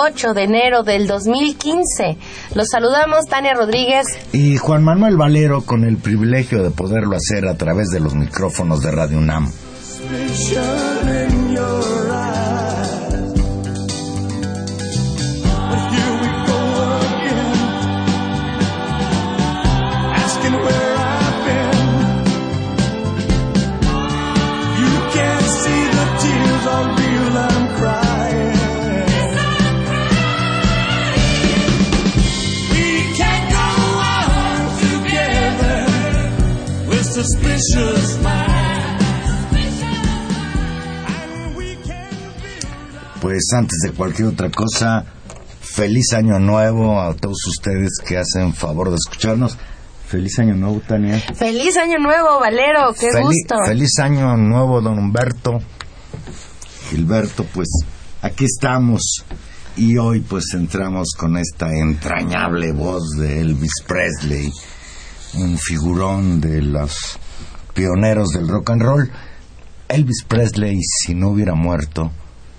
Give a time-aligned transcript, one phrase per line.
[0.00, 2.16] 8 de enero del 2015.
[2.54, 4.06] Los saludamos Tania Rodríguez.
[4.32, 8.80] Y Juan Manuel Valero con el privilegio de poderlo hacer a través de los micrófonos
[8.80, 9.50] de Radio UNAM.
[43.38, 45.04] Pues antes de cualquier otra cosa,
[45.60, 49.56] feliz año nuevo a todos ustedes que hacen favor de escucharnos.
[50.08, 51.20] Feliz año nuevo, Tania.
[51.36, 53.54] Feliz año nuevo, Valero, qué gusto.
[53.64, 55.60] Feliz año nuevo, don Humberto.
[56.90, 57.68] Gilberto, pues
[58.22, 59.24] aquí estamos.
[59.76, 64.50] Y hoy pues entramos con esta entrañable voz de Elvis Presley,
[65.34, 67.20] un figurón de los
[67.72, 69.12] pioneros del rock and roll.
[69.86, 72.10] Elvis Presley, si no hubiera muerto,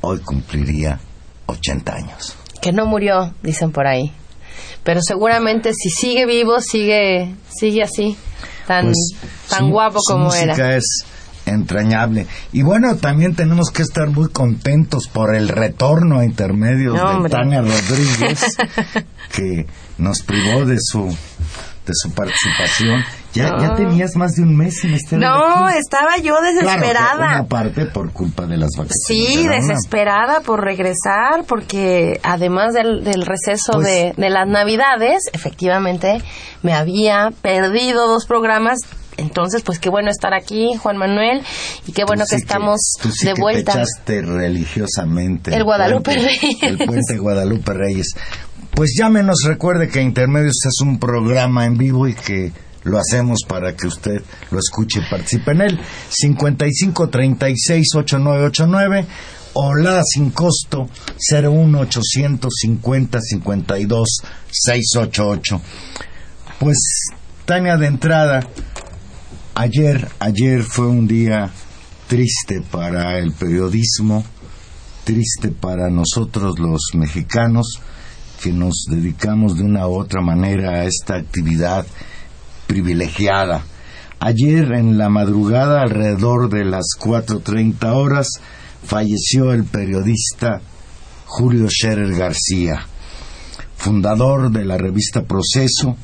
[0.02, 1.00] hoy cumpliría
[1.48, 2.36] 80 años.
[2.62, 4.12] Que no murió, dicen por ahí.
[4.84, 8.18] Pero seguramente si sigue vivo, sigue sigue así,
[8.68, 8.98] tan Pues,
[9.50, 10.78] tan su- guapo su como música era.
[10.78, 10.86] es
[11.46, 12.28] entrañable.
[12.52, 17.30] Y bueno, también tenemos que estar muy contentos por el retorno a intermedios No, de.
[17.30, 18.46] Tania Rodríguez,
[19.36, 19.66] que
[19.98, 21.16] nos privó de su
[21.90, 23.04] de su participación.
[23.34, 23.76] Ya, ya No.
[23.76, 25.78] tenías más de un mes sin estar No, aquí.
[25.78, 27.18] estaba yo Claro, desesperada.
[27.40, 29.04] una parte por culpa de las vacaciones.
[29.06, 35.24] Sí, de desesperada por regresar, porque además del, del receso Pues- de, de las Navidades,
[35.34, 36.22] efectivamente,
[36.64, 38.80] me había perdido dos programas.
[39.18, 41.44] Entonces, pues qué bueno estar aquí, Juan Manuel,
[41.86, 43.84] y qué bueno Tú que sí estamos tú sí de que vuelta.
[44.06, 45.54] Te religiosamente.
[45.54, 46.64] El Guadalupe puente- Reyes.
[46.64, 48.08] El puente Guadalupe Reyes.
[48.80, 52.54] Pues llámenos, recuerde que Intermedios es un programa en vivo y que
[52.84, 55.80] lo hacemos para que usted lo escuche y participe en él.
[56.08, 59.06] 55 36 8989
[59.56, 60.88] o la sin costo
[61.30, 64.08] 01 850 52
[64.50, 65.62] 688.
[66.58, 66.78] Pues,
[67.44, 68.48] Tania, de entrada,
[69.56, 71.52] Ayer, ayer fue un día
[72.08, 74.24] triste para el periodismo,
[75.04, 77.82] triste para nosotros los mexicanos
[78.42, 81.86] que nos dedicamos de una u otra manera a esta actividad
[82.68, 83.64] privilegiada.
[84.20, 88.28] Ayer en la madrugada, alrededor de las 4.30 horas,
[88.84, 90.62] falleció el periodista
[91.26, 92.86] Julio Scherer García,
[93.76, 95.96] fundador de la revista Proceso,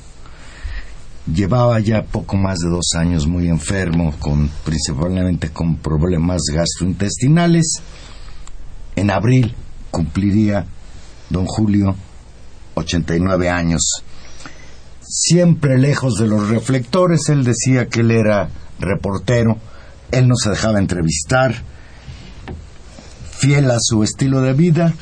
[1.31, 7.81] llevaba ya poco más de dos años muy enfermo, con, principalmente con problemas gastrointestinales.
[8.95, 9.54] En abril
[9.92, 10.65] cumpliría
[11.30, 11.95] don Julio
[12.75, 14.04] 89 años.
[15.01, 18.50] Siempre lejos de los reflectores, él decía que él era
[18.80, 19.57] reportero,
[20.12, 21.56] él no se dejaba entrevistar,
[23.38, 24.94] fiel a su estilo de vida,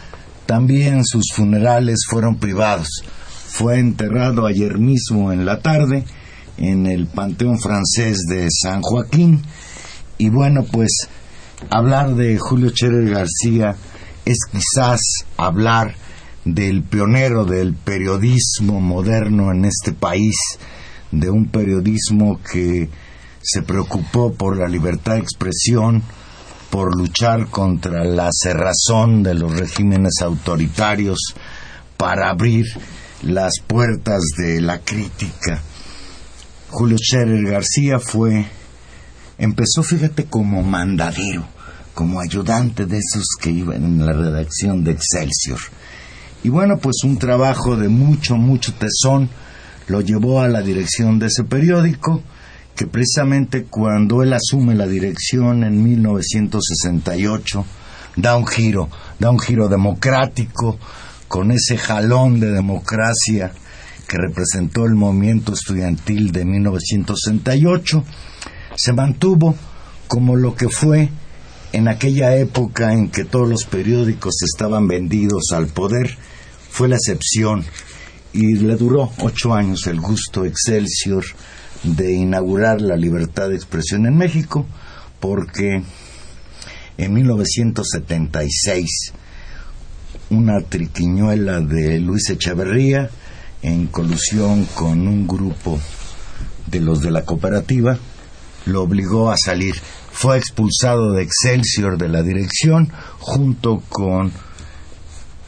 [0.46, 3.04] también sus funerales fueron privados
[3.54, 6.06] fue enterrado ayer mismo en la tarde
[6.58, 9.44] en el Panteón Francés de San Joaquín.
[10.18, 11.08] Y bueno, pues
[11.70, 13.76] hablar de Julio Scherer García
[14.26, 15.02] es quizás
[15.38, 15.94] hablar
[16.46, 20.36] del pionero del periodismo moderno en este país,
[21.12, 22.90] de un periodismo que
[23.42, 26.04] se preocupó por la libertad de expresión,
[26.70, 31.20] por luchar contra la cerrazón de los regímenes autoritarios
[31.98, 32.66] para abrir
[33.22, 35.62] las puertas de la crítica.
[36.70, 38.48] Julio Scherer García fue,
[39.38, 41.46] empezó, fíjate, como mandadero,
[41.94, 45.60] como ayudante de esos que iban en la redacción de Excelsior.
[46.44, 49.30] Y bueno, pues un trabajo de mucho, mucho tesón
[49.88, 52.22] lo llevó a la dirección de ese periódico,
[52.76, 57.66] que precisamente cuando él asume la dirección en 1968,
[58.16, 60.78] da un giro, da un giro democrático,
[61.28, 63.52] con ese jalón de democracia
[64.08, 68.04] que representó el movimiento estudiantil de 1968,
[68.76, 69.56] se mantuvo
[70.08, 71.10] como lo que fue
[71.72, 76.18] en aquella época en que todos los periódicos estaban vendidos al poder,
[76.74, 77.64] fue la excepción
[78.34, 81.24] y le duró ocho años el gusto Excelsior
[81.84, 84.66] de inaugurar la libertad de expresión en México,
[85.20, 85.84] porque
[86.98, 88.90] en 1976
[90.32, 93.08] una triquiñuela de Luis Echeverría,
[93.62, 95.80] en colusión con un grupo
[96.66, 98.00] de los de la cooperativa,
[98.66, 99.76] lo obligó a salir.
[100.12, 104.32] Fue expulsado de Excelsior de la dirección junto con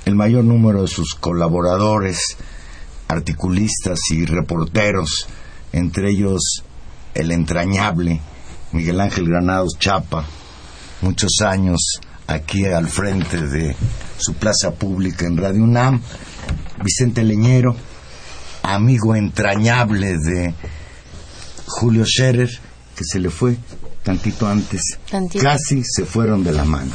[0.06, 2.38] el mayor número de sus colaboradores,
[3.08, 5.28] articulistas y reporteros,
[5.74, 6.64] entre ellos
[7.14, 8.22] el entrañable
[8.72, 10.26] Miguel Ángel Granados Chapa,
[11.02, 13.76] muchos años aquí al frente de
[14.18, 16.02] su plaza pública en Radio UNAM,
[16.84, 17.76] Vicente Leñero,
[18.64, 20.54] amigo entrañable de
[21.66, 22.50] Julio Scherer,
[22.96, 23.58] que se le fue
[24.04, 25.44] tantito antes, Tantito.
[25.44, 26.92] casi se fueron de la mano.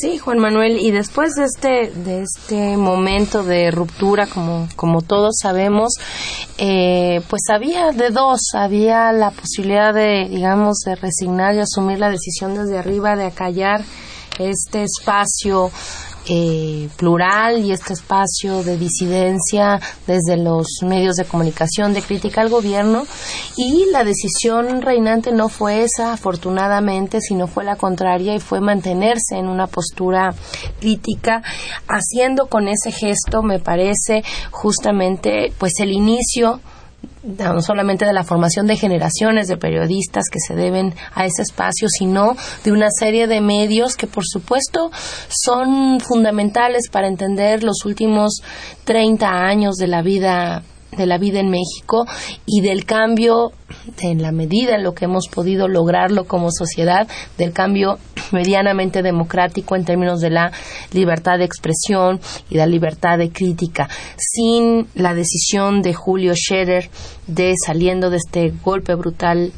[0.00, 5.34] Sí, Juan Manuel, y después de este, de este momento de ruptura, como, como todos
[5.42, 5.92] sabemos,
[6.56, 12.08] eh, pues había de dos, había la posibilidad de, digamos, de resignar y asumir la
[12.08, 13.82] decisión desde arriba de acallar
[14.38, 15.70] este espacio
[16.28, 22.48] eh, plural y este espacio de disidencia desde los medios de comunicación, de crítica al
[22.48, 23.04] gobierno,
[23.56, 29.36] y la decisión reinante no fue esa, afortunadamente, sino fue la contraria y fue mantenerse
[29.36, 30.34] en una postura
[30.78, 31.42] crítica,
[31.88, 36.60] haciendo con ese gesto, me parece, justamente, pues el inicio
[37.22, 41.88] no solamente de la formación de generaciones de periodistas que se deben a ese espacio,
[41.88, 44.90] sino de una serie de medios que, por supuesto,
[45.28, 48.42] son fundamentales para entender los últimos
[48.84, 50.62] 30 años de la vida
[50.96, 52.06] de la vida en México
[52.46, 53.52] y del cambio
[54.00, 57.08] en la medida en lo que hemos podido lograrlo como sociedad
[57.38, 57.98] del cambio
[58.32, 60.52] medianamente democrático en términos de la
[60.92, 66.90] libertad de expresión y la libertad de crítica sin la decisión de Julio Scherer
[67.26, 69.52] de saliendo de este golpe brutal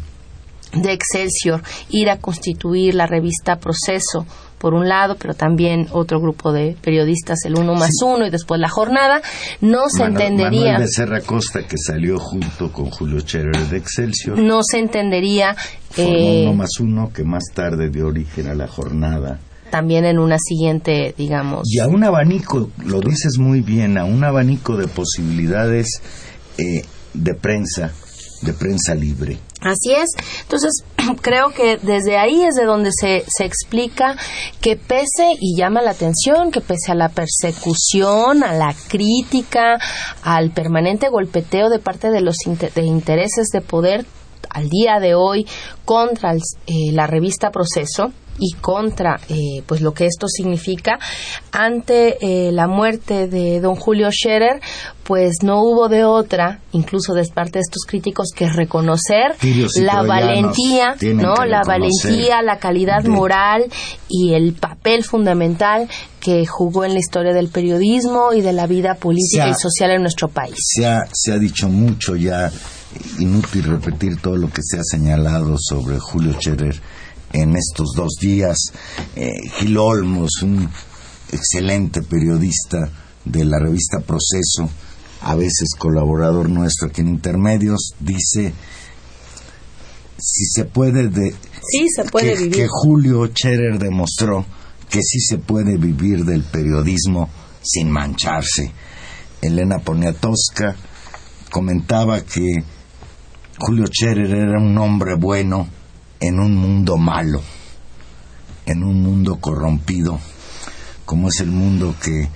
[0.74, 4.26] de Excelsior ir a constituir la revista Proceso
[4.62, 8.60] por un lado, pero también otro grupo de periodistas, el uno más uno y después
[8.60, 9.20] la jornada,
[9.60, 14.38] no se Manu- entendería, Manuel Becerra Costa, que salió junto con Julio Scherer de Excelsior,
[14.38, 15.56] no se entendería
[15.96, 19.40] eh, uno más uno que más tarde dio origen a la jornada.
[19.70, 24.22] también en una siguiente, digamos, Y a un abanico, lo dices muy bien, a un
[24.22, 25.88] abanico de posibilidades
[26.58, 27.90] eh, de prensa,
[28.42, 29.38] de prensa libre.
[29.64, 30.10] Así es.
[30.42, 30.84] Entonces,
[31.22, 34.16] creo que desde ahí es de donde se, se explica
[34.60, 39.78] que pese, y llama la atención, que pese a la persecución, a la crítica,
[40.22, 42.36] al permanente golpeteo de parte de los
[42.74, 44.04] de intereses de poder
[44.50, 45.46] al día de hoy
[45.84, 50.98] contra el- eh, la revista Proceso y contra eh, pues lo que esto significa.
[51.52, 54.60] Ante eh, la muerte de don Julio Scherer
[55.04, 59.34] pues no hubo de otra incluso de parte de estos críticos que reconocer
[59.82, 63.64] la valentía no la valentía la calidad de- moral
[64.08, 65.88] y el papel fundamental
[66.20, 69.90] que jugó en la historia del periodismo y de la vida política ha- y social
[69.90, 70.54] en nuestro país.
[70.56, 72.50] Se ha, se ha dicho mucho ya,
[73.18, 76.80] inútil repetir todo lo que se ha señalado sobre Julio Scherer
[77.32, 78.58] en estos dos días.
[79.16, 80.68] Eh, Gil Olmos, un
[81.32, 82.90] excelente periodista
[83.24, 84.68] de la revista Proceso,
[85.22, 88.52] a veces colaborador nuestro aquí en Intermedios, dice
[90.18, 91.34] si se puede de,
[91.68, 94.46] sí se puede que, vivir que Julio Scherer demostró
[94.88, 97.28] que sí se puede vivir del periodismo
[97.60, 98.70] sin mancharse.
[99.40, 100.76] Elena Poniatowska
[101.50, 102.62] comentaba que
[103.58, 105.66] Julio Scherer era un hombre bueno
[106.22, 107.42] en un mundo malo,
[108.64, 110.20] en un mundo corrompido,
[111.04, 112.28] como es el mundo que,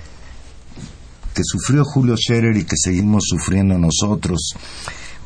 [1.33, 4.55] que sufrió Julio Scherer y que seguimos sufriendo nosotros.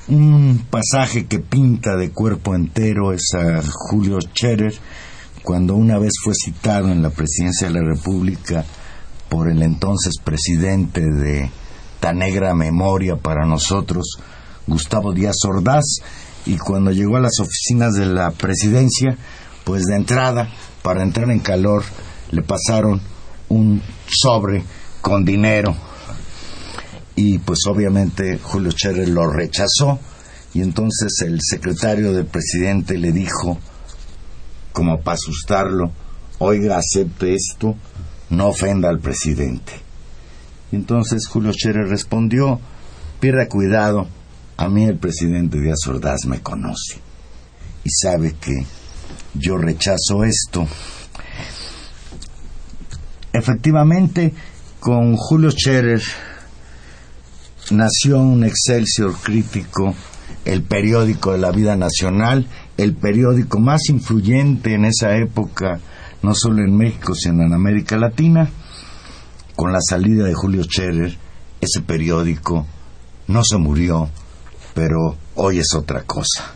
[0.08, 4.76] Un pasaje que pinta de cuerpo entero es a Julio Scherer
[5.42, 8.64] cuando una vez fue citado en la presidencia de la República
[9.28, 11.50] por el entonces presidente de
[12.00, 14.20] tan negra memoria para nosotros,
[14.68, 15.86] Gustavo Díaz Ordaz,
[16.46, 19.18] y cuando llegó a las oficinas de la presidencia,
[19.64, 20.50] pues de entrada,
[20.82, 21.84] para entrar en calor,
[22.32, 23.02] le pasaron
[23.50, 24.64] un sobre
[25.02, 25.76] con dinero
[27.16, 30.00] y pues obviamente Julio Scherer lo rechazó
[30.54, 33.58] y entonces el secretario del presidente le dijo,
[34.74, 35.92] como para asustarlo,
[36.40, 37.76] oiga, acepte esto,
[38.30, 39.74] no ofenda al presidente.
[40.72, 42.60] Y entonces Julio Scherer respondió,
[43.20, 44.08] pierda cuidado,
[44.62, 47.00] a mí el presidente Díaz Ordaz me conoce
[47.84, 48.64] y sabe que
[49.34, 50.68] yo rechazo esto.
[53.34, 54.36] Efectivamente,
[54.80, 56.04] con Julio Scherer
[57.72, 59.96] nació un Excelsior crítico,
[60.46, 62.46] el periódico de la vida nacional,
[62.78, 65.80] el periódico más influyente en esa época,
[66.22, 68.48] no solo en México, sino en América Latina.
[69.56, 71.18] Con la salida de Julio Scherer,
[71.62, 72.68] ese periódico
[73.28, 74.10] no se murió,
[74.74, 76.54] pero hoy es otra cosa.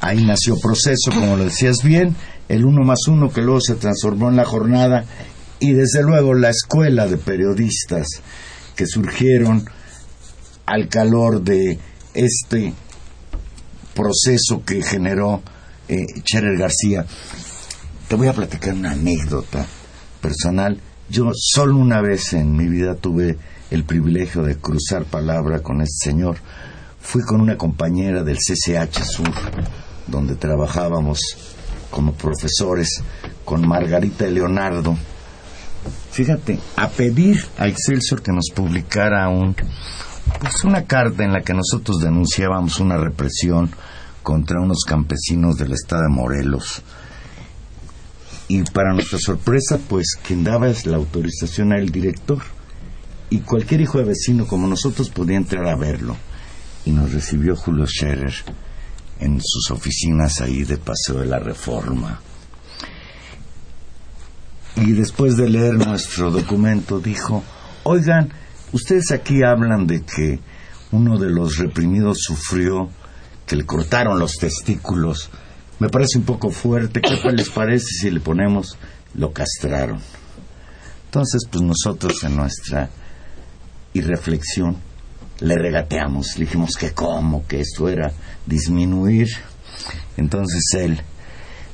[0.00, 2.16] Ahí nació proceso, como lo decías bien,
[2.48, 5.04] el uno más uno que luego se transformó en la jornada
[5.58, 8.06] y desde luego la escuela de periodistas
[8.74, 9.64] que surgieron
[10.64, 11.78] al calor de
[12.14, 12.72] este
[13.94, 15.42] proceso que generó
[15.88, 17.04] eh, Cherer García.
[18.08, 19.66] Te voy a platicar una anécdota
[20.20, 20.80] personal.
[21.08, 23.36] Yo solo una vez en mi vida tuve
[23.70, 26.36] el privilegio de cruzar palabra con este señor.
[27.00, 29.32] Fui con una compañera del CCH Sur,
[30.06, 31.20] donde trabajábamos
[31.90, 33.02] como profesores,
[33.44, 34.96] con Margarita Leonardo.
[36.12, 39.56] Fíjate, a pedir a Excelsior que nos publicara un,
[40.40, 43.70] pues una carta en la que nosotros denunciábamos una represión
[44.22, 46.82] contra unos campesinos del estado de Morelos.
[48.46, 52.42] Y para nuestra sorpresa, pues quien daba la autorización el director.
[53.30, 56.16] Y cualquier hijo de vecino como nosotros podía entrar a verlo.
[56.84, 58.34] Y nos recibió Julio Scherer
[59.20, 62.20] en sus oficinas ahí de Paseo de la Reforma.
[64.76, 67.44] Y después de leer nuestro documento dijo,
[67.82, 68.32] oigan,
[68.72, 70.40] ustedes aquí hablan de que
[70.92, 72.88] uno de los reprimidos sufrió,
[73.46, 75.30] que le cortaron los testículos.
[75.78, 77.00] Me parece un poco fuerte.
[77.00, 78.78] ¿Qué les parece si le ponemos
[79.14, 80.00] lo castraron?
[81.06, 82.88] Entonces, pues nosotros en nuestra
[83.92, 84.76] irreflexión
[85.40, 88.12] le regateamos, le dijimos que cómo, que esto era
[88.46, 89.28] disminuir.
[90.16, 91.00] Entonces él,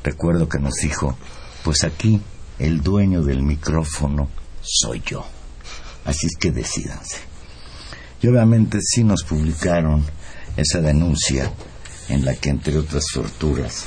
[0.02, 1.16] recuerdo que nos dijo,
[1.64, 2.20] pues aquí
[2.58, 4.28] el dueño del micrófono
[4.62, 5.24] soy yo.
[6.04, 7.18] Así es que decídanse.
[8.22, 10.04] Y obviamente sí nos publicaron
[10.56, 11.52] esa denuncia
[12.08, 13.84] en la que, entre otras torturas,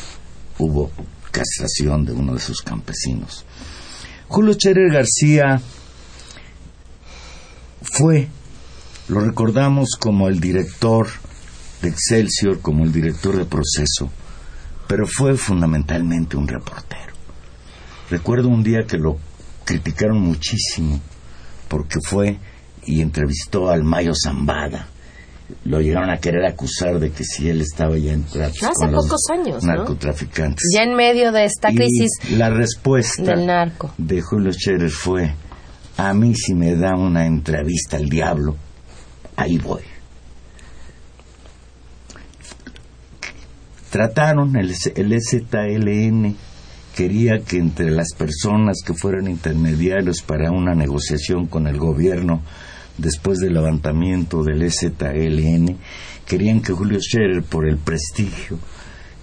[0.58, 0.92] hubo
[1.32, 3.46] castración de uno de sus campesinos.
[4.28, 5.62] Julio Scherer García
[7.82, 8.28] fue,
[9.10, 11.08] lo recordamos como el director
[11.82, 14.12] de Excelsior, como el director de proceso,
[14.88, 17.13] pero fue fundamentalmente un reportero.
[18.10, 19.18] Recuerdo un día que lo
[19.66, 21.00] criticaron muchísimo
[21.68, 22.38] porque fue
[22.86, 24.88] y entrevistó al Mayo Zambada.
[25.66, 28.92] Lo llegaron a querer acusar de que si él estaba ya en tratos Hace con
[28.92, 29.74] los pocos años, ¿no?
[29.75, 30.63] narcotraficantes.
[30.75, 33.92] Ya en medio de esta Y crisis la respuesta del narco.
[33.98, 35.34] de Julio Scherer fue,
[35.98, 38.56] a mí si me da una entrevista al diablo,
[39.39, 39.81] ahí voy.
[43.89, 46.36] Trataron, el, el
[46.96, 52.41] quería que entre las personas que fueran intermediarios para una negociación con el gobierno
[52.98, 55.77] después del levantamiento del ZLN,
[56.25, 58.60] querían que Julio Scherer, por el prestigio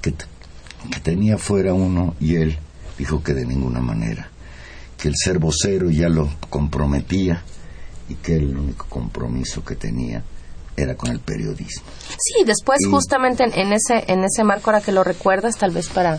[0.01, 2.59] que, que tenía fuera uno, y él
[2.99, 4.31] dijo que de ninguna manera,
[4.99, 7.43] que el ser vocero ya lo comprometía
[8.09, 10.23] y que el único compromiso que tenía
[10.77, 11.85] era con el periodismo.
[12.19, 15.71] Sí, después Y- justamente en, en ese en ese marco ahora que lo recuerdas, tal
[15.71, 16.19] vez para,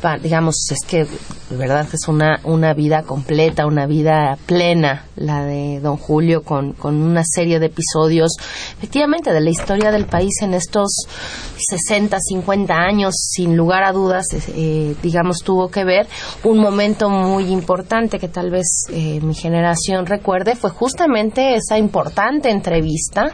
[0.00, 5.44] pa- digamos, es que de verdad es una una vida completa, una vida plena la
[5.44, 8.36] de Don Julio con con una serie de episodios
[8.78, 10.88] efectivamente de la historia del país en estos
[11.58, 16.06] 60, 50 años, sin lugar a dudas, eh, digamos, tuvo que ver.
[16.44, 22.50] Un momento muy importante que tal vez eh, mi generación recuerde, fue justamente esa importante
[22.50, 23.32] entrevista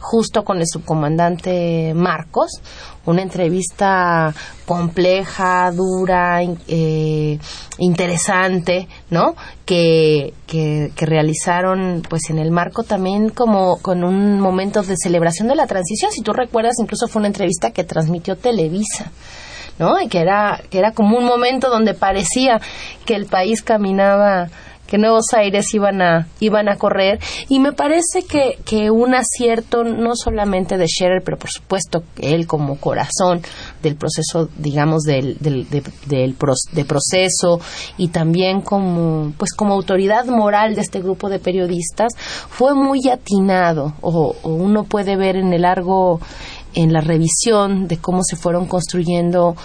[0.00, 2.60] justo con el subcomandante Marcos,
[3.06, 4.34] una entrevista
[4.66, 7.38] compleja, dura, eh,
[7.78, 9.34] interesante, ¿no?
[9.64, 15.48] Que, que, que realizaron pues en el marco también como con un momento de celebración
[15.48, 16.10] de la transición.
[16.12, 19.10] Si tú recuerdas, incluso fue una entrevista que transmitió Televisa.
[19.78, 20.00] ¿no?
[20.00, 22.60] Y que era, que era como un momento donde parecía
[23.04, 24.48] que el país caminaba
[24.86, 27.18] que nuevos aires iban a iban a correr.
[27.48, 32.46] Y me parece que, que un acierto no solamente de Scherer pero por supuesto él
[32.46, 33.42] como corazón
[33.82, 36.36] del proceso digamos del, del, de, del
[36.72, 37.60] de proceso
[37.96, 42.12] y también como pues como autoridad moral de este grupo de periodistas
[42.48, 46.20] fue muy atinado o, o uno puede ver en el largo
[46.76, 49.56] en la revisión de cómo se fueron construyendo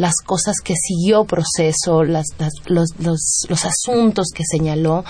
[0.00, 5.04] las cosas que siguió proceso, las, las, los, los, los, asuntos que señaló.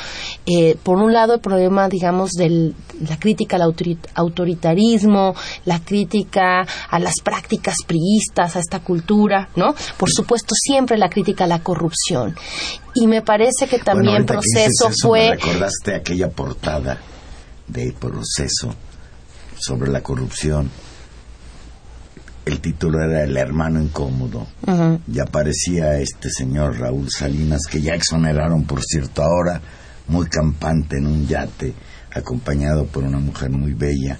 [0.46, 2.74] Eh, por un lado, el problema, digamos, de
[3.08, 3.72] la crítica al
[4.14, 9.74] autoritarismo, la crítica a las prácticas priistas, a esta cultura, ¿no?
[9.96, 12.34] Por supuesto, siempre la crítica a la corrupción.
[12.94, 15.30] Y me parece que también bueno, proceso eso, fue...
[15.30, 16.98] Me recordaste aquella portada
[17.68, 18.74] de proceso
[19.56, 20.68] sobre la corrupción
[22.44, 24.46] el título era El hermano incómodo.
[24.66, 25.00] Uh -huh.
[25.12, 29.60] Y aparecía este señor Raúl Salinas, que ya exoneraron, por cierto, ahora,
[30.08, 31.74] muy campante en un yate,
[32.12, 34.18] acompañado por una mujer muy bella,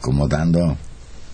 [0.00, 0.76] como dando,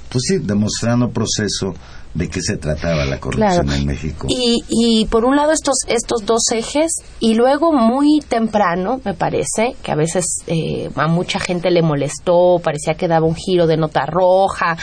[0.09, 1.75] pues sí, demostrando proceso
[2.15, 3.73] de qué se trataba la corrupción Claro.
[3.73, 4.27] en México.
[4.29, 9.75] Y, y por un lado estos, estos dos ejes y luego muy temprano, me parece,
[9.83, 13.77] que a veces eh, a mucha gente le molestó, parecía que daba un giro de
[13.77, 14.77] nota roja.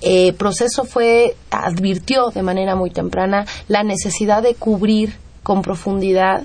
[0.00, 6.42] Eh, proceso fue, advirtió de manera muy temprana la necesidad de cubrir con profundidad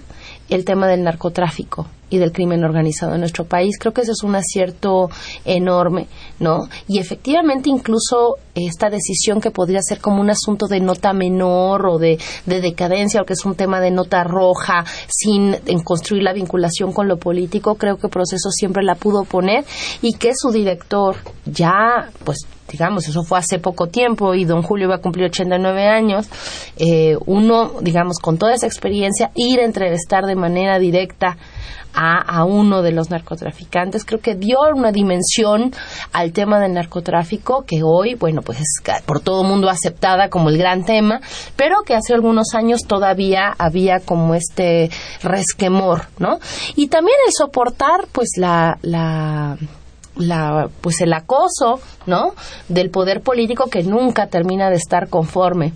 [0.50, 3.77] el tema del narcotráfico y del crimen organizado en nuestro país.
[3.77, 5.10] Creo que ese es un acierto
[5.46, 6.07] enorme,
[6.39, 6.67] ¿no?
[6.88, 11.98] Y efectivamente incluso esta decisión que podría ser como un asunto de nota menor o
[11.98, 16.34] de, de decadencia o que es un tema de nota roja sin en construir la
[16.34, 19.65] vinculación con lo político, creo que Proceso siempre la pudo poner
[20.01, 24.88] y que su director ya, pues digamos, eso fue hace poco tiempo y don Julio
[24.88, 26.27] iba a cumplir 89 años,
[26.77, 31.38] eh, uno, digamos, con toda esa experiencia, ir a entrevistar de manera directa
[31.93, 35.73] a, a, uno de los narcotraficantes, creo que dio una dimensión
[36.13, 40.49] al tema del narcotráfico que hoy, bueno, pues es por todo el mundo aceptada como
[40.49, 41.21] el gran tema,
[41.56, 44.91] pero que hace algunos años todavía había como este
[45.23, 46.39] resquemor, ¿no?
[46.75, 49.58] Y también el soportar, pues, la, la
[50.17, 52.34] la, pues el acoso, ¿no?
[52.67, 55.73] Del poder político que nunca termina de estar conforme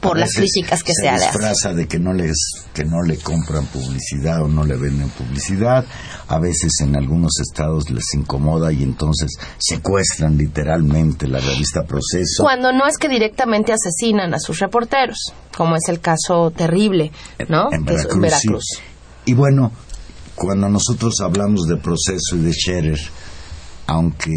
[0.00, 2.36] por las críticas que se, se disfraza de que no les
[2.74, 5.84] que no le compran publicidad o no le venden publicidad.
[6.28, 12.42] A veces en algunos estados les incomoda y entonces secuestran literalmente la revista Proceso.
[12.42, 17.12] Cuando no es que directamente asesinan a sus reporteros, como es el caso terrible,
[17.48, 17.68] ¿no?
[17.72, 18.14] En Veracruz.
[18.14, 18.64] en Veracruz.
[18.76, 18.82] sí.
[19.26, 19.70] Y bueno,
[20.34, 22.98] cuando nosotros hablamos de Proceso y de Scherer,
[23.90, 24.32] aunque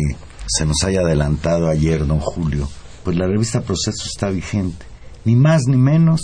[0.47, 2.67] se nos haya adelantado ayer don Julio,
[3.03, 4.83] pues la revista Proceso está vigente,
[5.25, 6.21] ni más ni menos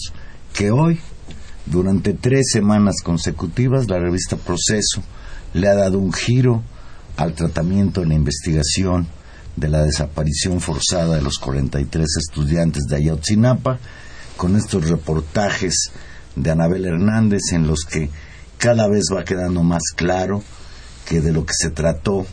[0.52, 1.00] que hoy,
[1.68, 5.04] durante tres semanas consecutivas, la revista Proceso
[5.54, 6.64] le ha dado un giro
[7.18, 9.08] al tratamiento en la investigación
[9.56, 13.78] de la desaparición forzada de los 43 estudiantes de Ayotzinapa,
[14.38, 15.92] con estos reportajes
[16.36, 18.10] de Anabel Hernández en los que
[18.58, 20.42] cada vez va quedando más claro
[21.06, 22.26] que de lo que se trató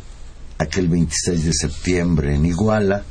[0.58, 3.02] aquel 26 de septiembre en Iguala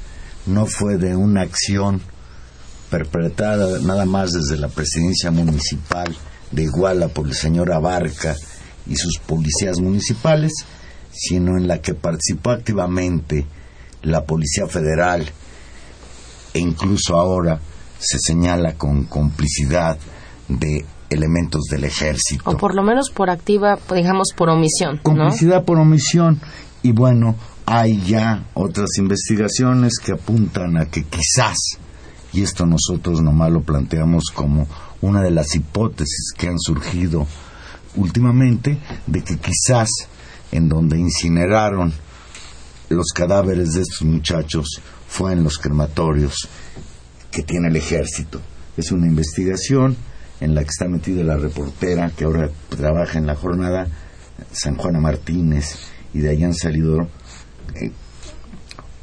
[0.46, 2.02] no fue de una acción
[2.90, 6.16] perpetrada nada más desde la presidencia municipal
[6.52, 8.36] de Iguala por el señor Abarca
[8.88, 10.54] y sus policías municipales,
[11.12, 13.46] sino en la que participó activamente
[14.04, 15.26] la Policía Federal
[16.54, 17.60] e incluso ahora
[18.00, 19.98] se señala con complicidad
[20.48, 22.50] de elementos del ejército.
[22.50, 25.04] O por lo menos por activa, digamos, por omisión, ¿no?
[25.04, 26.40] Complicidad por omisión.
[26.86, 31.58] Y bueno, hay ya otras investigaciones que apuntan a que quizás,
[32.32, 34.68] y esto nosotros nomás lo planteamos como
[35.02, 37.26] una de las hipótesis que han surgido
[37.96, 39.90] últimamente, de que quizás
[40.52, 41.92] en donde incineraron
[42.90, 46.48] los cadáveres de estos muchachos fue en los crematorios
[47.32, 48.42] que tiene el ejército.
[48.78, 49.98] Es una investigación
[50.40, 53.88] en la que está metida la reportera que ahora trabaja en la jornada,
[54.52, 57.10] San Juana Martínez, y de ahí han salido
[57.76, 57.92] eh,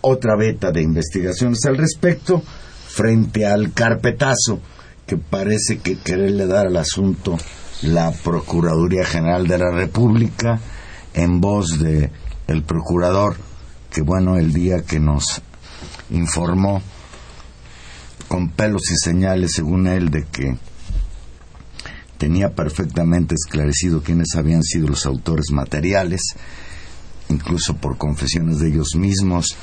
[0.01, 2.42] otra beta de investigaciones al respecto
[2.88, 4.61] frente al carpetazo
[5.07, 7.37] que parece que quererle dar al asunto
[7.83, 10.59] la Procuraduría General de la República
[11.12, 12.11] en voz de
[12.48, 13.37] el procurador
[13.90, 15.42] que bueno el día que nos
[16.11, 16.81] informó
[18.27, 20.57] con pelos y señales según él de que
[22.16, 26.22] tenía perfectamente esclarecido quiénes habían sido los autores materiales
[27.33, 29.57] incluso por confesiones de ellos mismos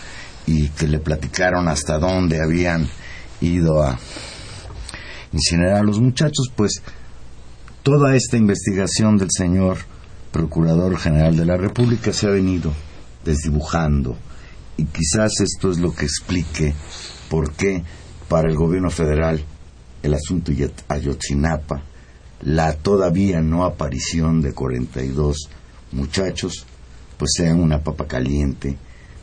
[0.45, 2.87] y que le platicaron hasta dónde habían
[3.41, 3.97] ido a
[5.31, 6.81] incinerar a los muchachos, pues
[7.83, 9.77] toda esta investigación del señor
[10.31, 12.73] Procurador General de la República se ha venido
[13.23, 14.17] desdibujando
[14.77, 16.73] y quizás esto es lo que explique
[17.29, 17.83] por qué
[18.27, 19.43] para el gobierno federal
[20.01, 21.83] el asunto de Ayotzinapa,
[22.41, 25.49] la todavía no aparición de 42
[25.91, 26.65] muchachos,
[27.19, 28.77] pues sea una papa caliente,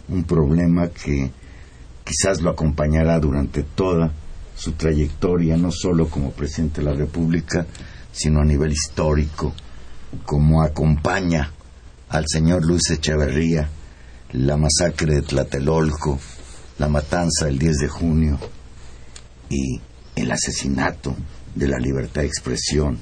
[0.08, 1.30] un problema que
[2.04, 4.12] quizás lo acompañará durante toda
[4.54, 7.66] su trayectoria, no solo como presidente de la República,
[8.12, 9.54] sino a nivel histórico,
[10.26, 11.50] como acompaña
[12.10, 13.68] al señor Luis Echeverría
[14.32, 16.18] la masacre de Tlatelolco,
[16.78, 18.38] la matanza del 10 de junio
[19.48, 19.80] y
[20.14, 21.16] el asesinato
[21.54, 22.98] de la libertad de expresión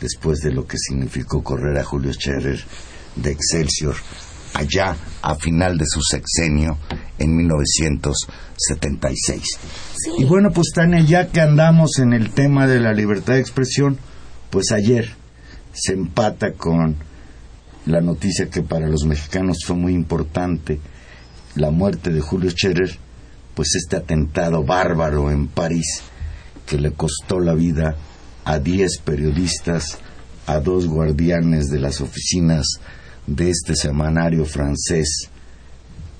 [0.00, 2.62] después de lo que significó correr a Julio Scherer
[3.22, 3.96] de Excelsior
[4.54, 6.76] allá a final de su sexenio
[7.18, 9.42] en 1976.
[10.18, 13.98] Y bueno, pues Tania, ya que andamos en el tema de la libertad de expresión,
[14.50, 15.14] pues ayer
[15.72, 16.96] se empata con
[17.86, 20.80] la noticia que para los mexicanos fue muy importante,
[21.54, 22.98] la muerte de Julio Scherer,
[23.54, 26.02] pues este atentado bárbaro en París
[26.66, 27.96] que le costó la vida
[28.44, 29.98] a 10 periodistas,
[30.46, 32.66] a dos guardianes de las oficinas
[33.28, 35.28] de este semanario francés,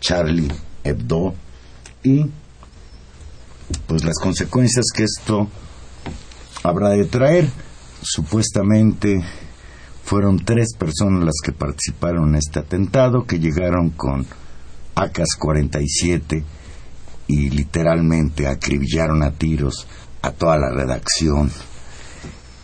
[0.00, 0.52] Charlie
[0.84, 1.34] Hebdo,
[2.02, 2.26] y
[3.86, 5.48] pues las consecuencias que esto
[6.62, 7.48] habrá de traer.
[8.02, 9.20] Supuestamente
[10.04, 14.26] fueron tres personas las que participaron en este atentado, que llegaron con
[14.94, 16.44] AK-47
[17.26, 19.86] y literalmente acribillaron a tiros
[20.22, 21.50] a toda la redacción.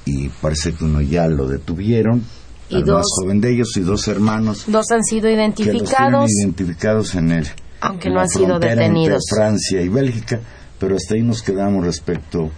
[0.04, 2.24] Y parece que uno ya lo detuvieron.
[2.70, 7.14] Y al dos- más joven de ellos y dos hermanos Dos han sido identificados, identificados
[7.14, 7.46] en el
[7.81, 9.24] aunque en no han sido frontera entre detenidos.
[9.29, 10.40] Francia y Bélgica,
[10.79, 12.50] pero hasta ahí nos quedamos respecto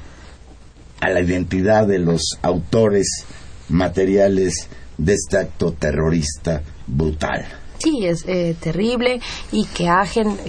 [1.00, 3.08] a la identidad de los autores
[3.68, 7.44] materiales de este acto terrorista brutal.
[7.78, 9.20] Sí, es eh, terrible
[9.52, 10.02] y que ha,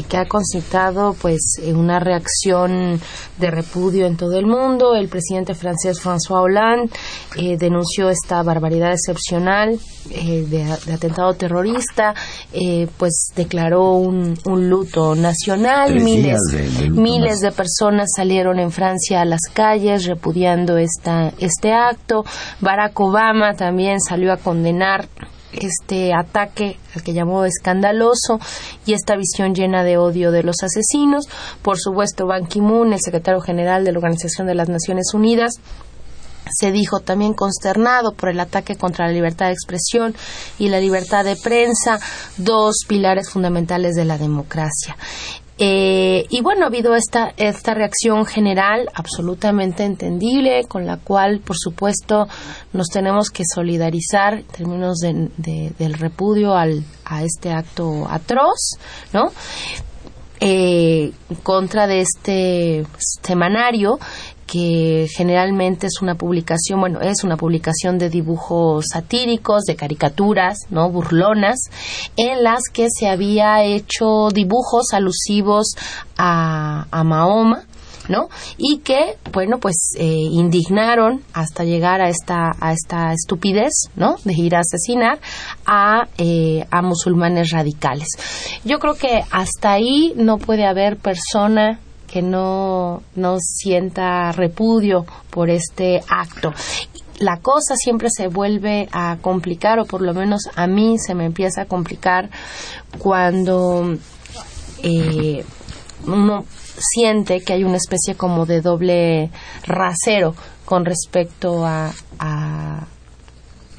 [0.09, 2.99] que ha concitado pues eh, una reacción
[3.37, 4.95] de repudio en todo el mundo.
[4.95, 6.89] El presidente francés François Hollande
[7.37, 9.77] eh, denunció esta barbaridad excepcional
[10.09, 12.15] eh, de, de atentado terrorista,
[12.53, 15.89] eh, pues declaró un, un luto nacional.
[15.91, 20.77] Tres Miles, de- de luto miles de personas salieron en Francia a las calles repudiando
[20.77, 22.23] esta, este acto.
[22.61, 25.07] Barack Obama también salió a condenar
[25.61, 28.39] este ataque al que llamó escandaloso
[28.85, 31.25] y esta visión llena de odio de los asesinos.
[31.61, 35.55] Por supuesto, Ban Ki-moon, el secretario general de la Organización de las Naciones Unidas,
[36.49, 40.15] se dijo también consternado por el ataque contra la libertad de expresión
[40.57, 41.99] y la libertad de prensa,
[42.37, 44.95] dos pilares fundamentales de la democracia.
[45.59, 51.55] Eh, y bueno, ha habido esta, esta reacción general absolutamente entendible, con la cual, por
[51.57, 52.27] supuesto,
[52.73, 58.77] nos tenemos que solidarizar en términos de- de- del repudio al, a este acto atroz,
[59.13, 59.31] ¿no?
[60.39, 62.85] eh, contra de este
[63.23, 63.97] semanario
[64.47, 70.89] que generalmente es una publicación, bueno, es una publicación de dibujos satíricos, de caricaturas, ¿no?
[70.89, 71.59] burlonas,
[72.15, 75.75] en las que se había hecho dibujos alusivos
[76.17, 77.65] a, a Mahoma,
[78.09, 78.29] ¿no?
[78.57, 84.15] Y que, bueno, pues eh, indignaron hasta llegar a esta, a esta estupidez, ¿no?
[84.23, 85.19] De ir a asesinar
[85.65, 88.07] a, eh, a musulmanes radicales.
[88.63, 95.49] Yo creo que hasta ahí no puede haber persona que no, no sienta repudio por
[95.49, 96.53] este acto.
[97.19, 101.25] La cosa siempre se vuelve a complicar, o por lo menos a mí se me
[101.25, 102.29] empieza a complicar
[102.99, 103.97] cuando
[104.83, 105.43] eh,
[106.05, 106.45] uno
[106.77, 109.31] siente que hay una especie como de doble
[109.65, 112.85] rasero con respecto a, a-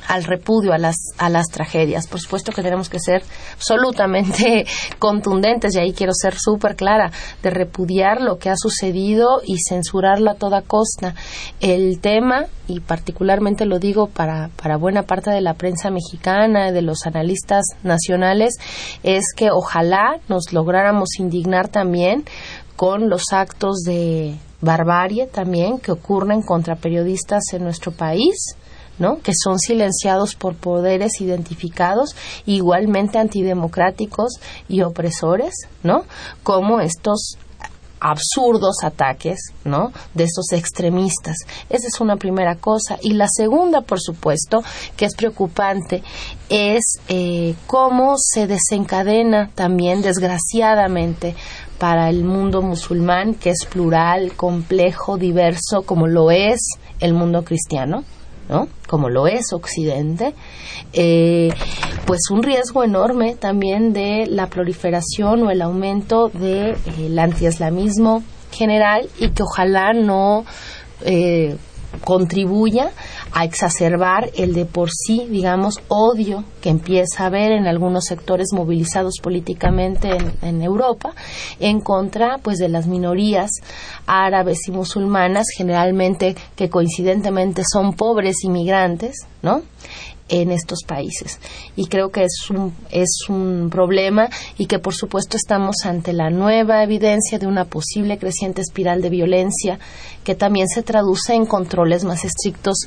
[0.09, 2.09] al repudio a las a las tragedias.
[2.09, 3.23] Por supuesto que tenemos que ser
[3.55, 4.67] absolutamente
[4.99, 10.31] contundentes y ahí quiero ser súper clara de repudiar lo que ha sucedido y censurarlo
[10.31, 11.15] a toda costa.
[11.61, 16.83] El tema y particularmente lo digo para para buena parte de la prensa mexicana, de
[16.83, 18.55] los analistas nacionales,
[19.03, 22.25] es que ojalá nos lográramos indignar también
[22.77, 28.57] con los actos de barbarie también que ocurren contra periodistas en nuestro país.
[28.99, 29.21] ¿No?
[29.21, 32.15] que son silenciados por poderes identificados
[32.47, 34.35] igualmente antidemocráticos
[34.69, 36.05] y opresores, ¿no?
[36.43, 37.39] como estos
[38.01, 39.93] absurdos ataques, ¿no?
[40.15, 41.37] De estos extremistas.
[41.69, 42.99] Esa es una primera cosa.
[43.03, 44.63] Y la segunda, por supuesto,
[44.97, 46.03] que es preocupante,
[46.49, 51.35] es eh, cómo se desencadena también, desgraciadamente,
[51.79, 56.61] para el mundo musulmán, que es plural, complejo, diverso, como lo es
[57.01, 58.05] el mundo cristiano.
[58.49, 58.69] ¿No?
[58.87, 60.35] como lo es Occidente,
[60.93, 61.51] eh,
[62.07, 68.23] pues un riesgo enorme también de la proliferación o el aumento del de, eh, antiislamismo
[68.51, 70.45] general y que ojalá no
[71.05, 71.57] eh,
[72.05, 72.91] contribuya
[73.33, 78.49] a exacerbar el de por sí, digamos, odio que empieza a haber en algunos sectores
[78.53, 80.11] movilizados políticamente
[80.43, 81.13] en, Europa
[81.61, 83.51] en contra, pues, de las minorías
[84.07, 89.63] árabes y musulmanas, generalmente que coincidentemente son pobres inmigrantes, ¿no?
[90.29, 91.41] En estos países.
[91.77, 96.31] Y creo que es un, es un problema y que, por supuesto, estamos ante la
[96.31, 99.79] nueva evidencia de una posible creciente espiral de violencia
[100.25, 102.79] que también se traduce en controles más estrictos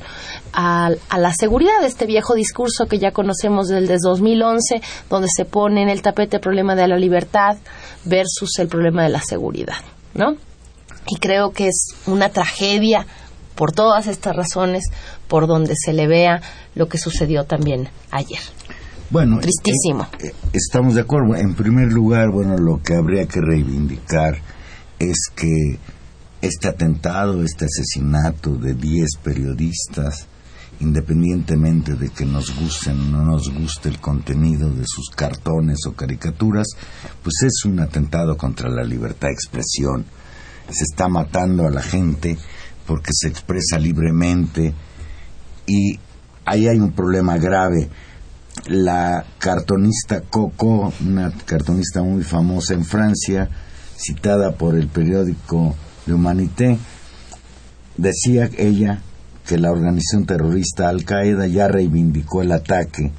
[0.52, 1.84] a, a la seguridad.
[1.84, 6.36] Este viejo discurso que ya conocemos del de 2011, donde se pone en el tapete
[6.36, 7.56] el problema de la libertad
[8.04, 9.78] versus el problema de la seguridad,
[10.14, 10.36] ¿no?
[11.08, 13.06] Y creo que es una tragedia
[13.54, 14.84] por todas estas razones
[15.32, 16.42] por donde se le vea
[16.74, 18.38] lo que sucedió también ayer.
[19.08, 20.06] Bueno, tristísimo.
[20.20, 21.34] Eh, eh, estamos de acuerdo.
[21.36, 24.36] En primer lugar, bueno, lo que habría que reivindicar
[24.98, 25.78] es que
[26.42, 30.26] este atentado, este asesinato de 10 periodistas,
[30.80, 35.94] independientemente de que nos guste o no nos guste el contenido de sus cartones o
[35.94, 36.66] caricaturas,
[37.22, 40.04] pues es un atentado contra la libertad de expresión.
[40.68, 42.36] Se está matando a la gente
[42.86, 44.74] porque se expresa libremente
[45.72, 45.98] y
[46.44, 47.88] ahí hay un problema grave.
[48.66, 53.48] La cartonista Coco, una cartonista muy famosa en Francia,
[53.96, 56.78] citada por el periódico de Humanité,
[57.96, 59.00] decía ella
[59.46, 63.10] que la organización terrorista Al Qaeda ya reivindicó el ataque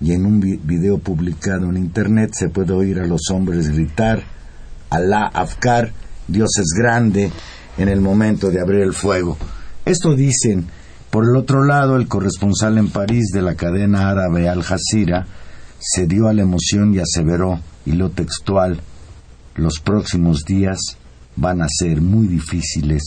[0.00, 4.22] y en un video publicado en internet se puede oír a los hombres gritar
[4.90, 5.92] Alá Afkar,
[6.26, 7.30] Dios es grande,
[7.76, 9.36] en el momento de abrir el fuego.
[9.84, 10.77] Esto dicen.
[11.10, 15.26] Por el otro lado, el corresponsal en París de la cadena árabe Al Jazeera
[15.78, 18.80] se dio a la emoción y aseveró, y lo textual,
[19.54, 20.78] los próximos días
[21.36, 23.02] van a ser muy difíciles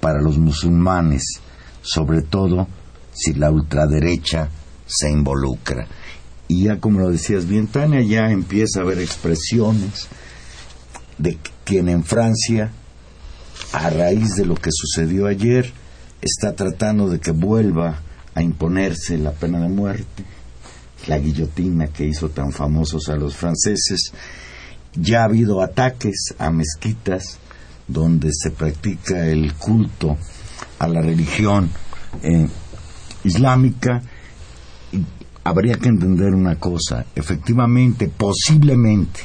[0.00, 1.40] para los musulmanes,
[1.82, 2.68] sobre todo
[3.12, 4.48] si la ultraderecha
[4.86, 5.86] se involucra.
[6.46, 10.08] Y ya como lo decías bien, Tania, ya empieza a haber expresiones
[11.18, 12.72] de quien en Francia
[13.72, 15.72] a raíz de lo que sucedió ayer,
[16.20, 18.00] está tratando de que vuelva
[18.34, 20.24] a imponerse la pena de muerte,
[21.06, 24.12] la guillotina que hizo tan famosos a los franceses.
[24.94, 27.38] Ya ha habido ataques a mezquitas
[27.86, 30.16] donde se practica el culto
[30.78, 31.70] a la religión
[32.22, 32.48] eh,
[33.24, 34.02] islámica.
[35.42, 39.20] Habría que entender una cosa, efectivamente, posiblemente,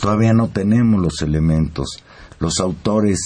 [0.00, 2.02] todavía no tenemos los elementos,
[2.38, 3.18] los autores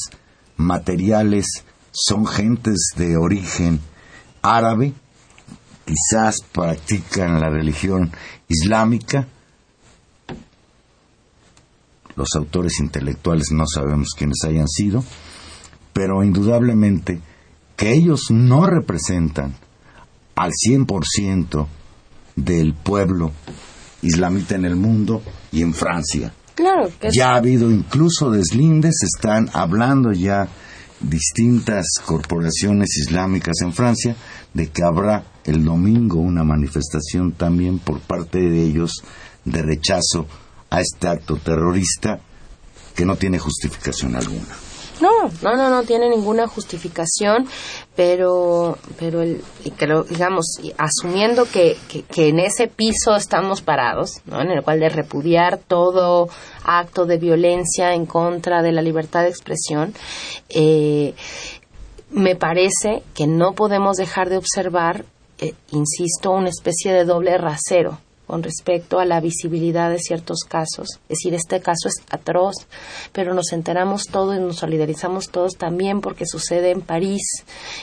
[0.57, 3.81] materiales son gentes de origen
[4.41, 4.95] árabe,
[5.85, 8.11] quizás practican la religión
[8.49, 9.29] islámica.
[12.17, 15.05] Los autores intelectuales no sabemos quiénes hayan sido,
[15.93, 17.21] pero indudablemente
[17.77, 19.55] que ellos no representan
[20.35, 21.67] al 100%
[22.37, 23.33] del pueblo
[24.03, 26.33] islamita en el mundo y en Francia.
[26.55, 30.49] Claro, ya ha habido incluso deslindes, están hablando ya
[31.03, 34.17] distintas corporaciones islámicas en Francia
[34.55, 39.03] de que habrá el domingo una manifestación también por parte de ellos
[39.45, 40.27] de rechazo
[40.71, 42.21] a este acto terrorista
[42.95, 44.72] que no tiene justificación alguna.
[45.03, 47.49] No, no, no, no tiene ninguna justificación,
[47.97, 49.43] pero, pero el,
[50.09, 51.77] digamos, asumiendo que,
[52.09, 54.41] que, en ese piso estamos parados, ¿no?
[54.41, 56.29] en el cual de repudiar todo
[56.63, 59.93] acto de violencia en contra de la libertad de expresión,
[60.49, 61.15] eh,
[62.11, 65.05] me parece que no podemos dejar de observar,
[65.41, 70.89] eh, insisto, una especie de doble rasero con respecto a la visibilidad de ciertos casos.
[71.09, 72.55] Es decir, este caso es atroz,
[73.13, 77.23] pero nos enteramos todos y nos solidarizamos todos también porque sucede en París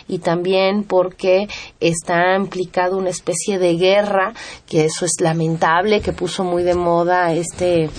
[0.08, 1.48] y también porque
[1.80, 4.34] está implicado una especie de guerra,
[4.68, 7.90] que eso es lamentable, que puso muy de moda este eh,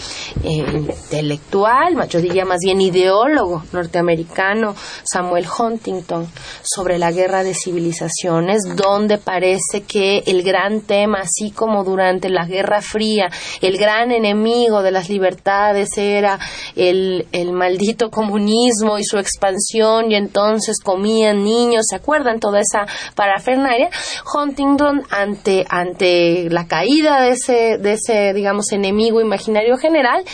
[0.42, 4.74] intelectual, yo diría más bien ideólogo norteamericano,
[5.04, 6.26] Samuel Huntington,
[6.62, 12.46] sobre la guerra de civilizaciones, donde parece que el gran tema, así como durante la
[12.46, 16.38] Guerra Fría, el gran enemigo de las libertades era
[16.76, 22.40] el, el maldito comunismo y su expansión y entonces comían niños, ¿se acuerdan?
[22.40, 23.90] Toda esa parafernalia.
[24.34, 30.24] Huntington ante, ante la caída de ese, de ese, digamos, enemigo imaginario general,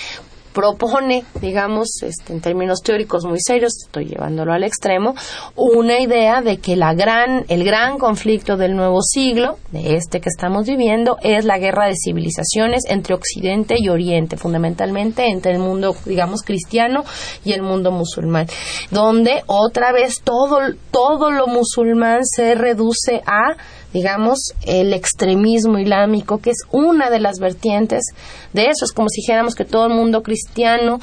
[0.57, 5.14] propone, digamos, este, en términos teóricos muy serios, estoy llevándolo al extremo,
[5.55, 10.31] una idea de que la gran, el gran conflicto del nuevo siglo, de este que
[10.31, 15.95] estamos viviendo, es la guerra de civilizaciones entre Occidente y Oriente, fundamentalmente entre el mundo,
[16.07, 17.05] digamos, cristiano
[17.45, 18.47] y el mundo musulmán,
[18.90, 20.57] donde otra vez todo,
[20.90, 23.59] todo lo musulmán se reduce a
[23.96, 28.04] digamos, el extremismo islámico, que es una de las vertientes
[28.52, 28.85] de eso.
[28.85, 30.98] Es como si dijéramos que todo el mundo cristiano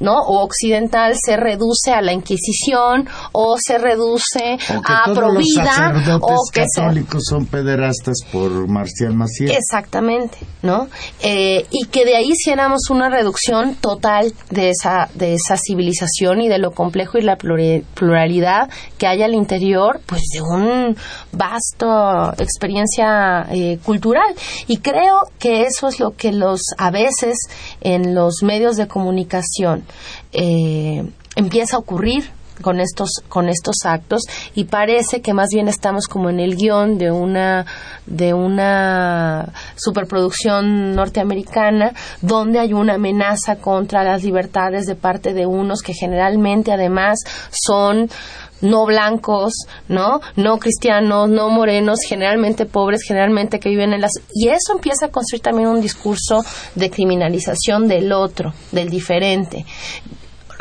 [0.00, 0.18] ¿no?
[0.18, 5.38] o occidental se reduce a la Inquisición o se reduce O que a todos Provida
[5.38, 9.52] los sacerdotes o que católicos son pederastas por Marcial Maciel.
[9.52, 10.88] Exactamente, ¿no?
[11.22, 16.48] Eh, y que de ahí hiciéramos una reducción total de esa, de esa civilización y
[16.48, 20.96] de lo complejo y la pluralidad que hay al interior, pues de un
[21.30, 24.34] vasto experiencia eh, cultural.
[24.66, 27.38] Y creo que eso es lo que los, a veces,
[27.80, 29.84] en los medios de comunicación,
[30.32, 31.04] eh,
[31.36, 32.30] empieza a ocurrir
[32.62, 34.22] con estos con estos actos
[34.54, 37.66] y parece que más bien estamos como en el guion de una
[38.06, 45.82] de una superproducción norteamericana donde hay una amenaza contra las libertades de parte de unos
[45.82, 47.18] que generalmente además
[47.50, 48.10] son
[48.62, 49.52] no blancos,
[49.88, 50.20] ¿no?
[50.36, 54.12] No cristianos, no morenos, generalmente pobres, generalmente que viven en las...
[54.34, 56.42] Y eso empieza a construir también un discurso
[56.74, 59.66] de criminalización del otro, del diferente.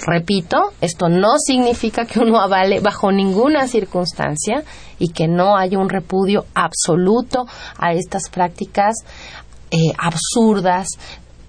[0.06, 4.64] Repito, esto no significa que uno avale bajo ninguna circunstancia
[4.98, 7.46] y que no haya un repudio absoluto
[7.78, 8.96] a estas prácticas
[9.70, 10.88] eh, absurdas,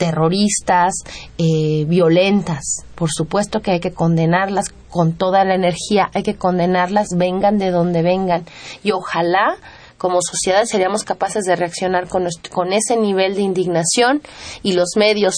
[0.03, 0.95] terroristas,
[1.39, 2.85] eh, violentas.
[2.97, 7.71] Por supuesto que hay que condenarlas con toda la energía, hay que condenarlas, vengan de
[7.71, 8.45] donde vengan.
[8.83, 9.55] Y ojalá
[9.99, 14.23] como sociedad seríamos capaces de reaccionar con, con ese nivel de indignación
[14.65, 15.37] y los medios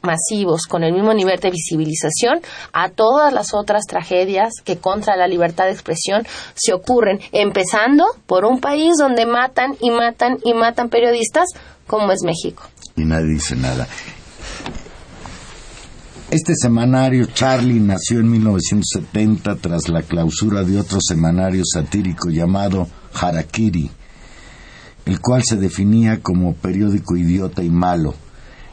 [0.00, 2.40] masivos con el mismo nivel de visibilización
[2.72, 8.46] a todas las otras tragedias que contra la libertad de expresión se ocurren, empezando por
[8.46, 11.48] un país donde matan y matan y matan periodistas
[11.86, 12.62] como es México.
[12.98, 13.86] Y nadie dice nada.
[16.30, 23.90] Este semanario Charlie nació en 1970 tras la clausura de otro semanario satírico llamado Harakiri,
[25.06, 28.14] el cual se definía como periódico idiota y malo,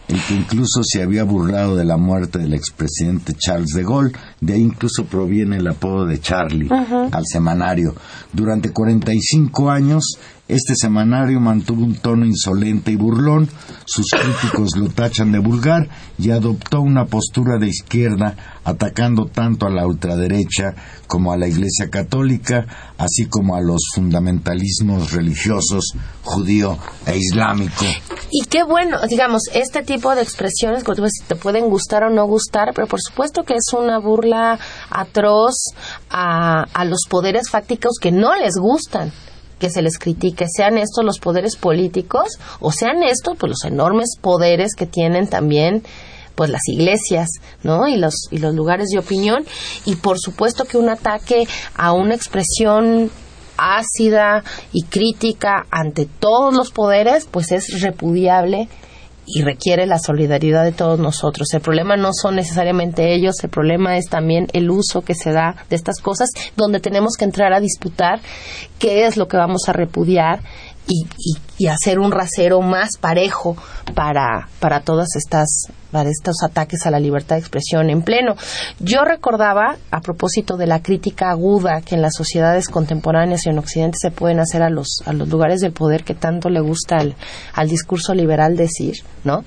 [0.09, 4.11] el que incluso se había burlado de la muerte del expresidente Charles de Gaulle,
[4.41, 7.95] de ahí incluso proviene el apodo de Charlie al semanario.
[8.33, 10.03] Durante 45 años,
[10.47, 13.49] este semanario mantuvo un tono insolente y burlón,
[13.85, 19.71] sus críticos lo tachan de vulgar y adoptó una postura de izquierda atacando tanto a
[19.71, 20.75] la ultraderecha
[21.07, 26.77] como a la Iglesia Católica, así como a los fundamentalismos religiosos judío
[27.07, 27.85] e islámico.
[28.31, 32.71] Y qué bueno, digamos, este tipo de expresiones, como te pueden gustar o no gustar,
[32.75, 35.55] pero por supuesto que es una burla atroz
[36.09, 39.11] a, a los poderes fácticos que no les gustan
[39.65, 44.15] que se les critique, sean estos los poderes políticos o sean estos pues los enormes
[44.21, 45.81] poderes que tienen también
[46.35, 47.29] pues las iglesias,
[47.63, 47.87] ¿no?
[47.87, 49.43] Y los y los lugares de opinión
[49.85, 53.09] y por supuesto que un ataque a una expresión
[53.57, 58.67] ácida y crítica ante todos los poderes, pues es repudiable
[59.25, 61.47] y requiere la solidaridad de todos nosotros.
[61.53, 65.55] El problema no son necesariamente ellos, el problema es también el uso que se da
[65.69, 68.19] de estas cosas, donde tenemos que entrar a disputar
[68.79, 70.41] qué es lo que vamos a repudiar
[70.87, 73.55] y, y- y hacer un rasero más parejo
[73.95, 78.35] para, para todas estas para estos ataques a la libertad de expresión en pleno.
[78.81, 83.59] Yo recordaba, a propósito de la crítica aguda que en las sociedades contemporáneas y en
[83.59, 86.97] Occidente se pueden hacer a los, a los lugares del poder que tanto le gusta
[86.97, 87.15] al,
[87.53, 89.45] al discurso liberal decir, ¿no?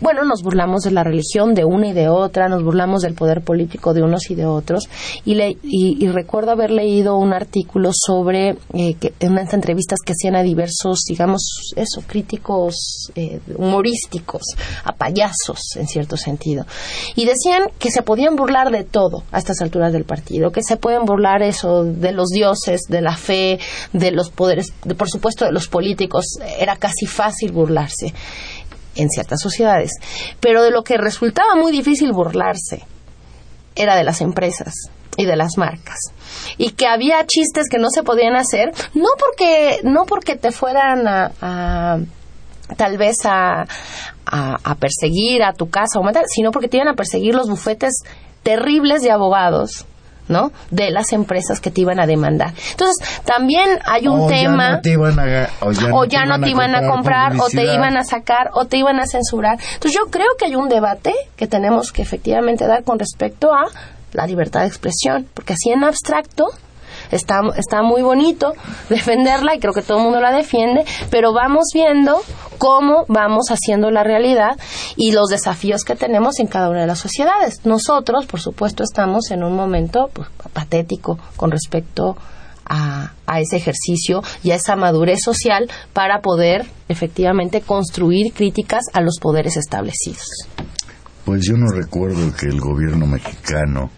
[0.00, 3.42] Bueno, nos burlamos de la religión de una y de otra, nos burlamos del poder
[3.42, 4.88] político de unos y de otros,
[5.24, 10.34] y, le, y, y recuerdo haber leído un artículo sobre eh, unas entrevistas que hacían
[10.34, 14.42] a diversos, digamos, eso, críticos eh, humorísticos,
[14.82, 16.66] a payasos, en cierto sentido.
[17.14, 20.76] Y decían que se podían burlar de todo a estas alturas del partido, que se
[20.76, 23.58] pueden burlar eso de los dioses, de la fe,
[23.92, 26.24] de los poderes, de, por supuesto de los políticos.
[26.58, 28.12] Era casi fácil burlarse
[28.94, 29.92] en ciertas sociedades.
[30.40, 32.84] Pero de lo que resultaba muy difícil burlarse
[33.74, 34.72] era de las empresas
[35.18, 35.98] y de las marcas
[36.58, 41.08] y que había chistes que no se podían hacer no porque no porque te fueran
[41.08, 41.98] a, a-
[42.76, 43.62] tal vez a,
[44.26, 47.48] a, a perseguir a tu casa o matar sino porque te iban a perseguir los
[47.48, 48.02] bufetes
[48.42, 49.86] terribles de abogados
[50.28, 50.52] ¿no?
[50.70, 52.52] De las empresas que te iban a demandar.
[52.70, 56.24] Entonces, también hay un O ya tema no te iban a, o ya o ya
[56.24, 59.58] no te iban a comprar o te iban a sacar o te iban a censurar.
[59.74, 63.66] Entonces yo creo que hay un debate que tenemos que efectivamente dar con respecto a
[64.12, 66.46] la libertad de expresión, porque así en abstracto
[67.10, 68.52] está, está muy bonito
[68.88, 72.20] defenderla y creo que todo el mundo la defiende, pero vamos viendo
[72.58, 74.56] cómo vamos haciendo la realidad
[74.96, 77.64] y los desafíos que tenemos en cada una de las sociedades.
[77.64, 82.16] Nosotros, por supuesto, estamos en un momento pues, patético con respecto
[82.64, 89.00] a, a ese ejercicio y a esa madurez social para poder efectivamente construir críticas a
[89.00, 90.26] los poderes establecidos.
[91.24, 93.90] Pues yo no recuerdo que el gobierno mexicano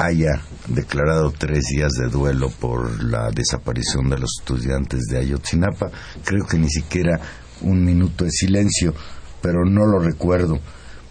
[0.00, 5.90] haya declarado tres días de duelo por la desaparición de los estudiantes de Ayotzinapa.
[6.24, 7.20] Creo que ni siquiera
[7.60, 8.94] un minuto de silencio,
[9.42, 10.58] pero no lo recuerdo.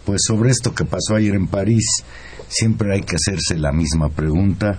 [0.04, 2.02] Pues sobre esto que pasó ayer en París,
[2.48, 4.78] siempre hay que hacerse la misma pregunta.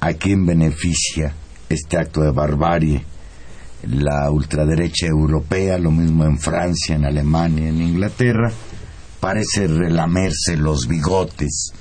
[0.00, 1.34] ¿A quién beneficia
[1.68, 3.04] este acto de barbarie?
[3.82, 8.52] La ultraderecha europea, lo mismo en Francia, en Alemania, en Inglaterra,
[9.18, 11.72] parece relamerse los bigotes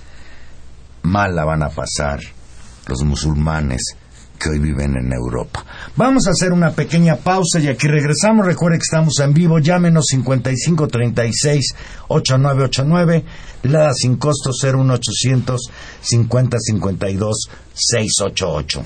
[1.04, 2.20] mal la van a pasar
[2.88, 3.96] los musulmanes
[4.38, 5.66] que hoy viven en Europa.
[5.96, 8.46] Vamos a hacer una pequeña pausa y aquí regresamos.
[8.46, 9.60] Recuerde que estamos en vivo.
[9.60, 11.76] Llámenos 5536
[12.08, 13.26] 8989.
[13.64, 15.72] La sin costo 01800
[16.02, 18.86] 5052 688.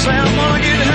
[0.00, 0.89] slam on you.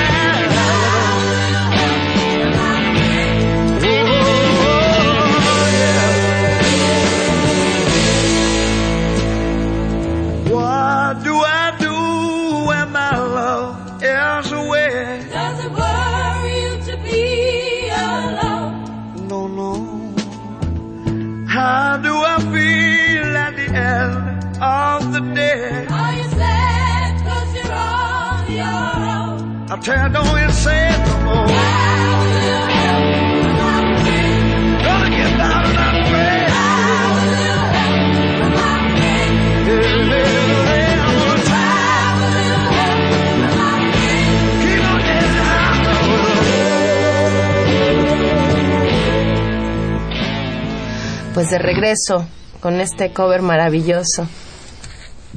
[51.33, 52.25] Pues de regreso
[52.61, 54.25] con este cover maravilloso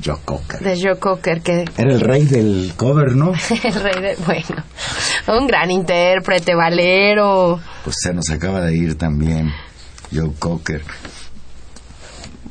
[0.05, 0.61] Joe Cocker.
[0.61, 3.32] de Joe Cocker que Era el rey del cover, ¿no?
[3.64, 4.64] el rey de, bueno,
[5.28, 7.61] un gran intérprete, valero.
[7.84, 9.53] Pues se nos acaba de ir también
[10.12, 10.82] Joe Cocker.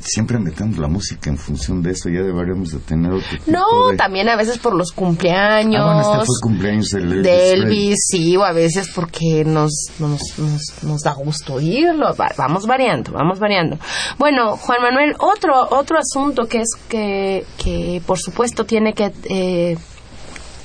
[0.09, 3.97] Siempre metemos la música en función de eso, ya deberíamos de tener otro No, de...
[3.97, 5.81] también a veces por los cumpleaños.
[5.83, 7.51] Ah, bueno, este fue cumpleaños del Elvis de.
[7.51, 12.15] Elvis, sí, o a veces porque nos, nos, nos, nos da gusto oírlo.
[12.15, 13.77] Va- Vamos variando, vamos variando.
[14.17, 19.77] Bueno, Juan Manuel, otro, otro asunto que es que, que por supuesto tiene que eh,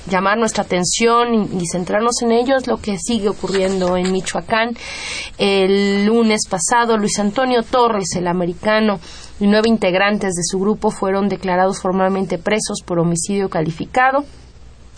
[0.09, 4.77] llamar nuestra atención y, y centrarnos en ello es lo que sigue ocurriendo en Michoacán.
[5.37, 8.99] El lunes pasado, Luis Antonio Torres, el americano,
[9.43, 14.23] y nueve integrantes de su grupo fueron declarados formalmente presos por homicidio calificado.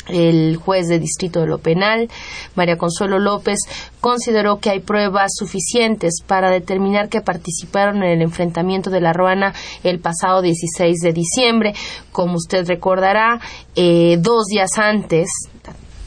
[0.08, 2.10] El juez de distrito de lo penal,
[2.54, 3.58] María Consuelo López,
[4.02, 9.56] consideró que hay pruebas suficientes para determinar que participaron en el enfrentamiento de la Ruana
[9.84, 11.74] el pasado 16 de diciembre.
[12.12, 13.40] Como usted recordará,
[13.76, 15.28] eh, dos días antes,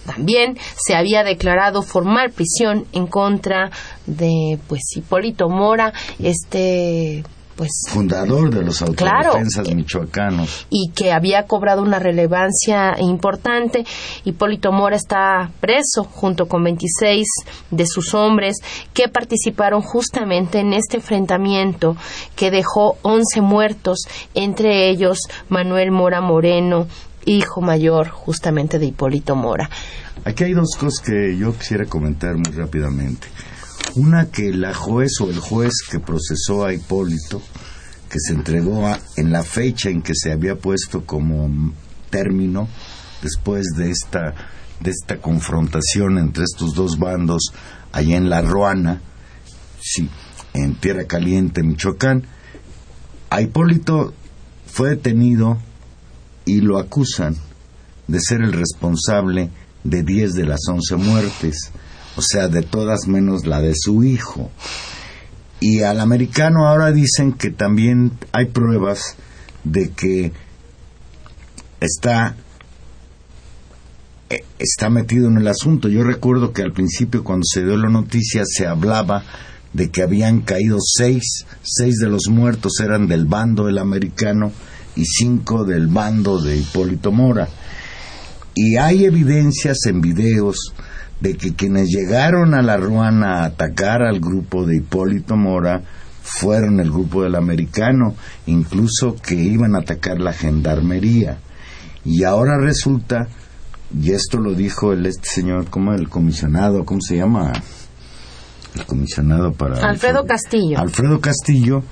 [0.07, 3.73] también se había declarado formal prisión en contra
[4.07, 7.25] de pues Hipólito Mora, este
[7.59, 9.17] pues Fundador de los Claro.
[9.33, 10.67] autodefensas michoacanos.
[10.71, 13.85] y que había cobrado una relevancia importante.
[14.25, 17.27] Hipólito Mora está preso junto con 26
[17.73, 18.59] de sus hombres
[18.95, 21.97] que participaron justamente en este enfrentamiento
[22.37, 23.99] que dejó 11 muertos,
[24.35, 26.87] entre ellos Manuel Mora Moreno,
[27.27, 29.69] hijo mayor justamente de Hipólito Mora.
[30.25, 33.27] Aquí hay dos cosas que yo quisiera comentar muy rápidamente.
[33.95, 37.43] Una que la juez o el juez que procesó a Hipólito,
[38.09, 41.73] que se entregó en la fecha en que se había puesto como
[42.11, 42.69] término
[43.23, 44.35] después de esta
[44.81, 47.53] de esta confrontación entre estos dos bandos
[47.93, 49.01] allá en La Ruana,
[49.81, 50.09] sí,
[50.55, 52.27] en Tierra Caliente, Michoacán,
[53.31, 54.15] a Hipólito
[54.67, 55.59] fue detenido
[56.45, 57.37] y lo acusan
[58.07, 59.51] de ser el responsable
[59.85, 61.73] de 10 de las 11 muertes,
[62.19, 64.51] o sea, de todas menos la de su hijo.
[65.61, 69.15] Y al americano ahora dicen que también hay pruebas
[69.63, 70.33] de que
[71.81, 72.35] está
[74.31, 75.89] eh, está metido en el asunto.
[75.89, 79.23] Yo recuerdo que al principio cuando se dio la noticia se hablaba
[79.73, 84.51] de que habían caído seis, seis de los muertos eran del bando del americano
[84.97, 87.49] y cinco del bando de Hipólito Mora.
[88.57, 90.75] Y hay evidencias en videos
[91.21, 95.83] de que quienes llegaron a la Ruana a atacar al grupo de Hipólito Mora
[96.23, 98.15] fueron el grupo del americano,
[98.47, 101.39] incluso que iban a atacar la gendarmería.
[102.05, 103.29] Y ahora resulta,
[103.99, 107.53] y esto lo dijo el este señor, como el comisionado, ¿cómo se llama?
[108.75, 109.89] El comisionado para...
[109.89, 110.79] Alfredo Castillo.
[110.79, 111.83] Alfredo Castillo,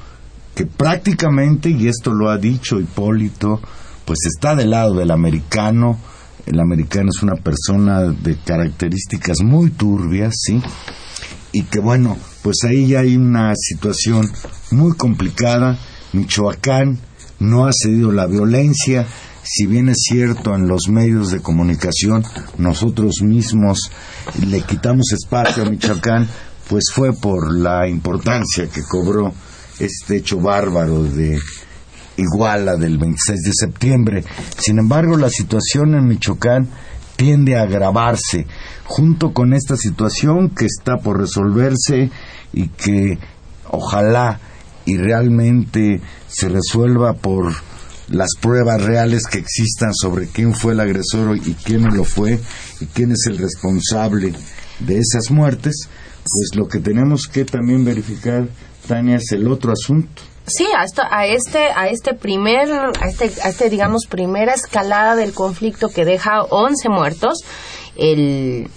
[0.55, 3.61] que prácticamente, y esto lo ha dicho Hipólito,
[4.05, 5.99] pues está del lado del americano.
[6.47, 10.63] El americano es una persona de características muy turbias, ¿sí?
[11.53, 14.31] Y que bueno, pues ahí ya hay una situación
[14.71, 15.77] muy complicada.
[16.13, 16.99] Michoacán
[17.41, 19.07] no ha cedido la violencia.
[19.43, 22.25] Si bien es cierto en los medios de comunicación
[22.59, 23.91] nosotros mismos
[24.47, 26.29] le quitamos espacio a Michoacán,
[26.69, 29.33] pues fue por la importancia que cobró
[29.79, 31.39] este hecho bárbaro de
[32.17, 34.25] Iguala del 26 de septiembre.
[34.59, 36.69] Sin embargo, la situación en Michoacán
[37.17, 38.47] tiende a agravarse
[38.85, 42.11] junto con esta situación que está por resolverse
[42.53, 43.19] y que
[43.71, 44.39] ojalá
[44.85, 47.53] y realmente se resuelva por
[48.09, 52.39] las pruebas reales que existan sobre quién fue el agresor y quién no lo fue
[52.81, 54.33] y quién es el responsable
[54.79, 55.89] de esas muertes,
[56.23, 58.47] pues lo que tenemos que también verificar,
[58.87, 60.23] Tania, es el otro asunto.
[60.47, 65.17] Sí, a, esto, a este, a este primer, a este, a este, digamos, primera escalada
[65.17, 67.39] del conflicto que deja 11 muertos,
[67.97, 68.69] el,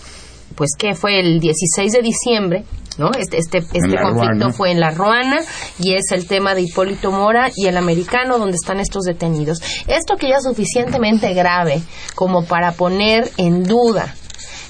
[0.56, 2.64] pues que fue el 16 de diciembre,
[2.98, 3.12] ¿no?
[3.18, 4.52] Este, este, este conflicto Ruana.
[4.52, 5.42] fue en La Ruana
[5.78, 9.60] y es el tema de Hipólito Mora y el americano donde están estos detenidos.
[9.88, 11.82] Esto que ya es suficientemente grave
[12.16, 14.16] como para poner en duda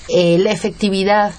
[0.10, 1.32] eh, la efectividad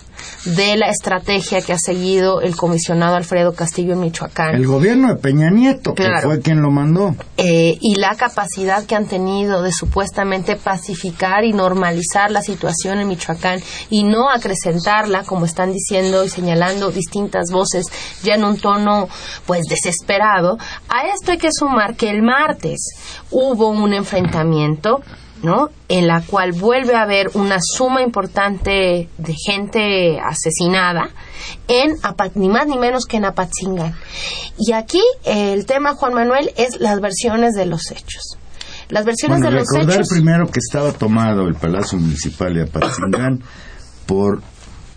[0.45, 4.55] de la estrategia que ha seguido el comisionado Alfredo Castillo en Michoacán.
[4.55, 6.29] El gobierno de Peña Nieto, que Claro.
[6.29, 7.15] fue quien lo mandó.
[7.37, 13.09] eh, y la capacidad que han tenido de supuestamente pacificar y normalizar la situación en
[13.09, 13.61] Michoacán
[13.91, 17.87] y no acrecentarla, como están diciendo y señalando distintas voces,
[18.23, 19.09] ya en un tono
[19.47, 20.57] pues desesperado.
[20.89, 22.81] A esto hay que sumar que el martes
[23.31, 25.01] hubo un enfrentamiento
[25.43, 25.69] ¿no?
[25.89, 31.11] En la cual vuelve a haber una suma importante de gente asesinada
[31.69, 31.97] en
[32.35, 33.95] ni más ni menos que en Apatzingán.
[34.59, 38.37] Y aquí eh, el tema, Juan Manuel, es las versiones de los hechos.
[38.89, 40.09] Las versiones Bueno, de los recordar hechos.
[40.11, 43.41] primero que estaba tomado el Palacio Municipal de Apatzingán
[44.07, 44.43] por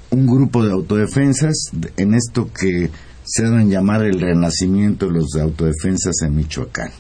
[0.10, 2.90] un grupo de autodefensas de- en esto que
[3.24, 6.92] se dan llamar el renacimiento de los de autodefensas en Michoacán.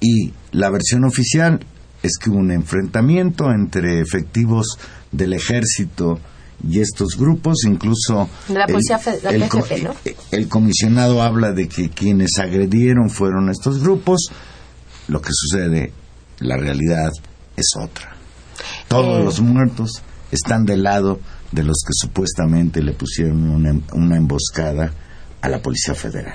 [0.00, 1.58] Y la versión oficial
[2.02, 4.78] es que hubo un enfrentamiento entre efectivos
[5.12, 6.18] del ejército
[6.68, 8.72] y estos grupos, incluso la el-
[9.40, 9.94] la PFP, ¿no?
[10.32, 14.30] el comisionado habla de que quienes agredieron fueron estos grupos.
[15.08, 15.92] Lo que sucede,
[16.40, 17.10] la realidad
[17.56, 18.14] es otra.
[18.88, 19.24] Todos Eh.
[19.24, 21.20] los muertos están del lado
[21.52, 24.92] de los que supuestamente le pusieron una, una emboscada
[25.40, 26.34] a la Policía Federal.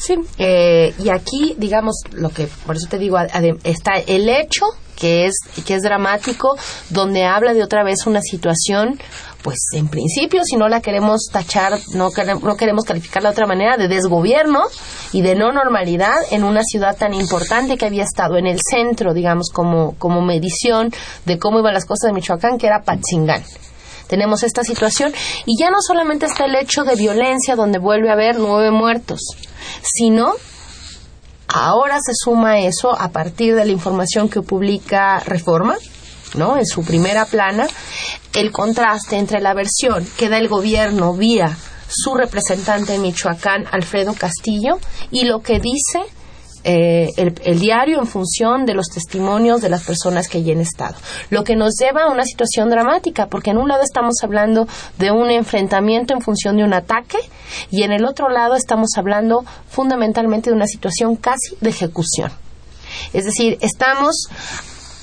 [0.00, 3.18] Sí, eh, y aquí, digamos, lo que, por eso te digo,
[3.64, 4.64] está el hecho
[4.96, 5.34] que es,
[5.66, 6.56] que es dramático,
[6.88, 8.98] donde habla de otra vez una situación,
[9.42, 13.46] pues en principio, si no la queremos tachar, no queremos, no queremos calificarla de otra
[13.46, 14.62] manera, de desgobierno
[15.12, 19.12] y de no normalidad en una ciudad tan importante que había estado en el centro,
[19.12, 20.92] digamos, como, como medición
[21.26, 23.42] de cómo iban las cosas de Michoacán, que era Patzingán.
[24.06, 25.12] Tenemos esta situación
[25.46, 29.20] y ya no solamente está el hecho de violencia donde vuelve a haber nueve muertos,
[29.82, 30.34] sino
[31.48, 35.76] ahora se suma eso a partir de la información que publica Reforma,
[36.34, 36.56] ¿no?
[36.56, 37.66] En su primera plana,
[38.34, 41.56] el contraste entre la versión que da el gobierno vía
[41.88, 44.78] su representante en Michoacán, Alfredo Castillo,
[45.10, 46.00] y lo que dice
[46.64, 50.60] eh, el, el diario en función de los testimonios de las personas que allí han
[50.60, 50.96] estado.
[51.30, 55.10] Lo que nos lleva a una situación dramática, porque en un lado estamos hablando de
[55.10, 57.18] un enfrentamiento en función de un ataque
[57.70, 62.30] y en el otro lado estamos hablando fundamentalmente de una situación casi de ejecución.
[63.12, 64.28] Es decir, estamos,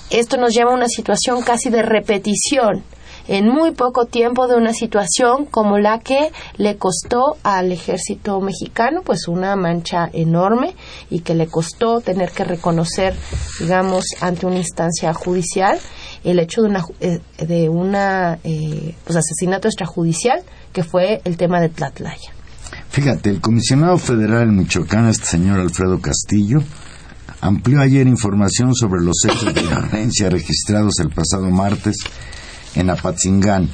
[0.10, 2.84] esto nos lleva a una situación casi de repetición
[3.28, 9.02] en muy poco tiempo de una situación como la que le costó al ejército mexicano
[9.04, 10.76] pues una mancha enorme
[11.10, 13.16] y que le costó tener que reconocer
[13.60, 15.80] digamos ante una instancia judicial
[16.24, 20.42] el hecho de una eh, de una eh, pues asesinato extrajudicial
[20.74, 22.32] que fue el tema de Tlatlaya.
[22.90, 26.60] Fíjate, el comisionado federal en Michoacán, este señor Alfredo Castillo,
[27.42, 31.96] amplió ayer información sobre los hechos de violencia registrados el pasado martes
[32.78, 33.70] en Apatzingán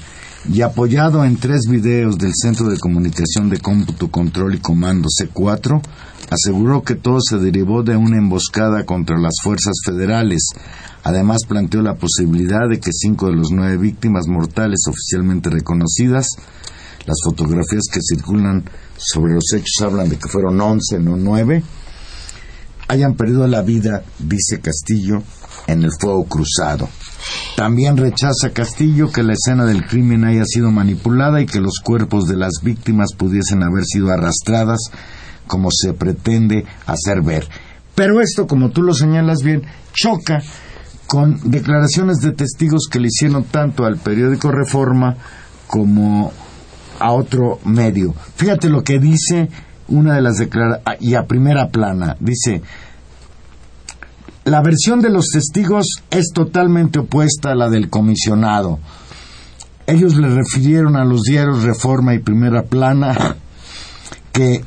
[0.51, 5.81] y apoyado en tres videos del Centro de Comunicación de Cómputo, Control y Comando C4,
[6.29, 10.41] aseguró que todo se derivó de una emboscada contra las fuerzas federales.
[11.03, 16.27] Además planteó la posibilidad de que cinco de las nueve víctimas mortales oficialmente reconocidas,
[17.05, 18.63] las fotografías que circulan
[18.97, 21.63] sobre los hechos hablan de que fueron once, no nueve,
[22.87, 25.23] hayan perdido la vida, dice Castillo,
[25.67, 26.89] en el fuego cruzado.
[27.55, 32.25] También rechaza Castillo que la escena del crimen haya sido manipulada y que los cuerpos
[32.25, 34.79] de las víctimas pudiesen haber sido arrastradas
[35.47, 37.47] como se pretende hacer ver.
[37.95, 40.41] Pero esto, como tú lo señalas bien, choca
[41.07, 45.15] con declaraciones de testigos que le hicieron tanto al periódico Reforma
[45.67, 46.31] como
[46.99, 48.15] a otro medio.
[48.35, 49.49] Fíjate lo que dice
[49.87, 52.61] una de las declaraciones, y a primera plana, dice,
[54.45, 58.79] la versión de los testigos es totalmente opuesta a la del comisionado.
[59.87, 63.35] Ellos le refirieron a los diarios Reforma y Primera Plana
[64.31, 64.63] que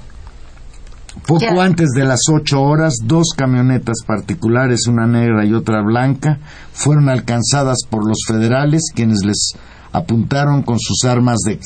[1.26, 6.38] poco antes de las ocho horas, dos camionetas particulares, una negra y otra blanca,
[6.72, 9.54] fueron alcanzadas por los federales, quienes les
[9.92, 11.58] apuntaron con sus armas de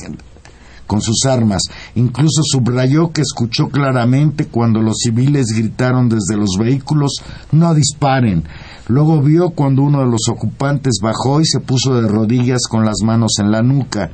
[0.91, 1.61] con sus armas.
[1.95, 7.13] Incluso subrayó que escuchó claramente cuando los civiles gritaron desde los vehículos
[7.53, 8.43] no disparen.
[8.89, 12.97] Luego vio cuando uno de los ocupantes bajó y se puso de rodillas con las
[13.05, 14.11] manos en la nuca.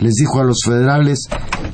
[0.00, 1.20] Les dijo a los federales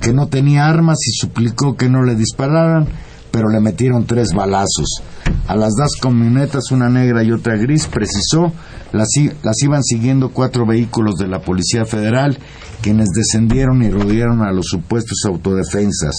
[0.00, 2.86] que no tenía armas y suplicó que no le dispararan,
[3.32, 5.02] pero le metieron tres balazos.
[5.46, 8.50] A las dos camionetas, una negra y otra gris, precisó,
[8.92, 9.08] las,
[9.42, 12.38] las iban siguiendo cuatro vehículos de la Policía Federal,
[12.80, 16.14] quienes descendieron y rodearon a los supuestos autodefensas.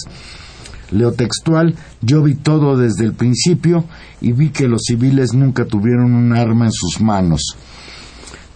[0.92, 3.84] Leo textual, yo vi todo desde el principio
[4.20, 7.56] y vi que los civiles nunca tuvieron un arma en sus manos.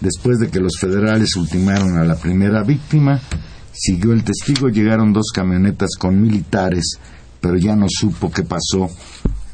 [0.00, 3.20] Después de que los federales ultimaron a la primera víctima,
[3.72, 7.00] siguió el testigo, llegaron dos camionetas con militares,
[7.40, 8.88] pero ya no supo qué pasó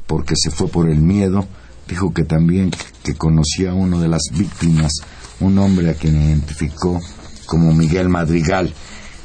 [0.07, 1.47] porque se fue por el miedo.
[1.89, 2.71] Dijo que también
[3.03, 4.93] que conocía a uno de las víctimas,
[5.41, 7.01] un hombre a quien identificó
[7.47, 8.73] como Miguel Madrigal.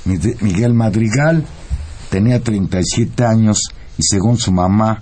[0.05, 1.45] Miguel Madrigal
[2.09, 3.59] tenía 37 años
[3.97, 5.01] y según su mamá,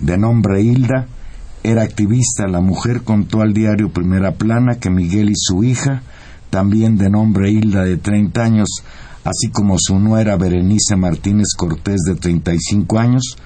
[0.00, 1.06] de nombre Hilda,
[1.62, 2.46] era activista.
[2.46, 6.02] La mujer contó al diario Primera Plana que Miguel y su hija,
[6.50, 8.68] también de nombre Hilda de 30 años,
[9.24, 13.36] así como su nuera Berenice Martínez Cortés de 35 años,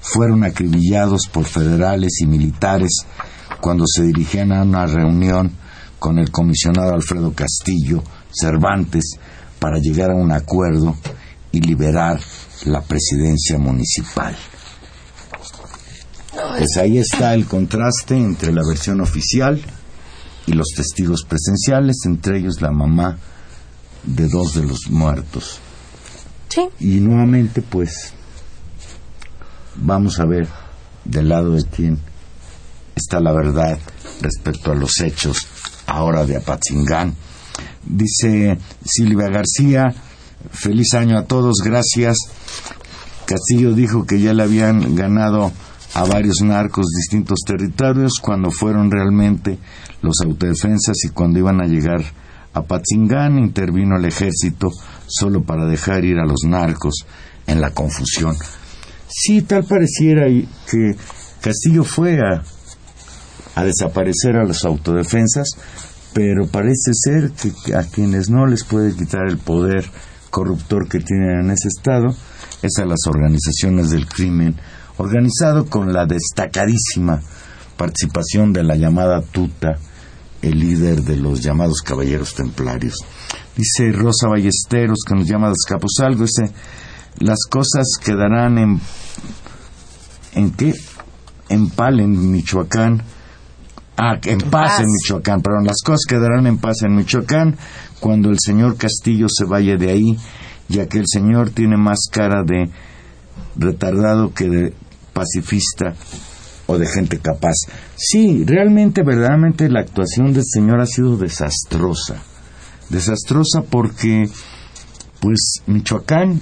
[0.00, 2.90] fueron acribillados por federales y militares
[3.60, 5.52] cuando se dirigían a una reunión
[5.98, 9.18] con el comisionado Alfredo Castillo Cervantes
[9.58, 10.96] para llegar a un acuerdo
[11.50, 12.20] y liberar
[12.66, 14.36] la presidencia municipal.
[16.56, 19.60] Pues ahí está el contraste entre la versión oficial
[20.46, 23.18] y los testigos presenciales, entre ellos la mamá
[24.04, 25.60] de dos de los muertos.
[26.48, 28.14] Sí, Y nuevamente, pues,
[29.80, 30.48] vamos a ver
[31.04, 31.98] del lado de quién
[32.94, 33.78] está la verdad
[34.20, 35.46] respecto a los hechos
[35.86, 37.14] ahora de Apatzingán.
[37.84, 39.94] Dice Silvia García,
[40.50, 42.16] feliz año a todos, gracias.
[43.24, 45.52] Castillo dijo que ya le habían ganado
[45.94, 49.58] a varios narcos distintos territorios cuando fueron realmente
[50.02, 52.02] los autodefensas y cuando iban a llegar
[52.54, 54.68] a Patzingán intervino el ejército
[55.06, 57.06] solo para dejar ir a los narcos
[57.46, 58.36] en la confusión.
[59.08, 60.26] Sí, tal pareciera
[60.70, 60.94] que
[61.40, 62.42] Castillo fue a,
[63.64, 65.48] desaparecer a los autodefensas,
[66.12, 69.84] pero parece ser que a quienes no les puede quitar el poder
[70.30, 72.14] corruptor que tienen en ese estado
[72.62, 74.56] es a las organizaciones del crimen
[74.98, 77.20] organizado con la destacadísima
[77.76, 79.78] participación de la llamada Tuta,
[80.42, 82.94] el líder de los llamados caballeros templarios.
[83.56, 86.52] Dice Rosa Ballesteros, que nos llama de dice,
[87.20, 88.80] las cosas quedarán en...
[90.34, 90.72] ¿En qué?
[91.48, 93.02] En Pal, en Michoacán.
[93.96, 94.80] Ah, en paz, paz.
[94.80, 95.64] en Michoacán, perdón.
[95.64, 97.56] Las cosas quedarán en paz en Michoacán
[97.98, 100.16] cuando el señor Castillo se vaya de ahí,
[100.68, 102.70] ya que el señor tiene más cara de
[103.56, 104.74] retardado que de
[105.12, 105.94] pacifista
[106.66, 107.54] o de gente capaz.
[107.96, 112.22] Sí, realmente, verdaderamente la actuación del señor ha sido desastrosa.
[112.90, 114.28] Desastrosa porque,
[115.20, 116.40] pues, Michoacán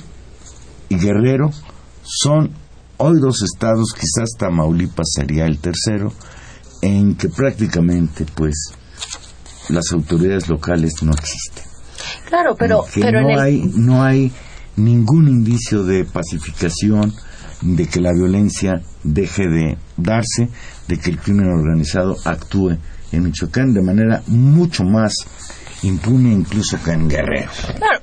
[0.89, 1.51] y Guerrero
[2.03, 2.51] son
[2.99, 6.13] hoy dos estados, quizás Tamaulipas sería el tercero,
[6.83, 8.73] en que prácticamente, pues,
[9.69, 11.65] las autoridades locales no existen.
[12.29, 14.33] Claro, pero, no en el, hay no hay
[14.77, 17.13] ningún indicio de pacificación
[17.63, 20.51] de que la violencia deje de darse
[20.89, 22.77] de que el crimen organizado actúe
[23.13, 25.13] en Michoacán de manera mucho más
[25.83, 28.01] impune incluso que en Guerrero Claro,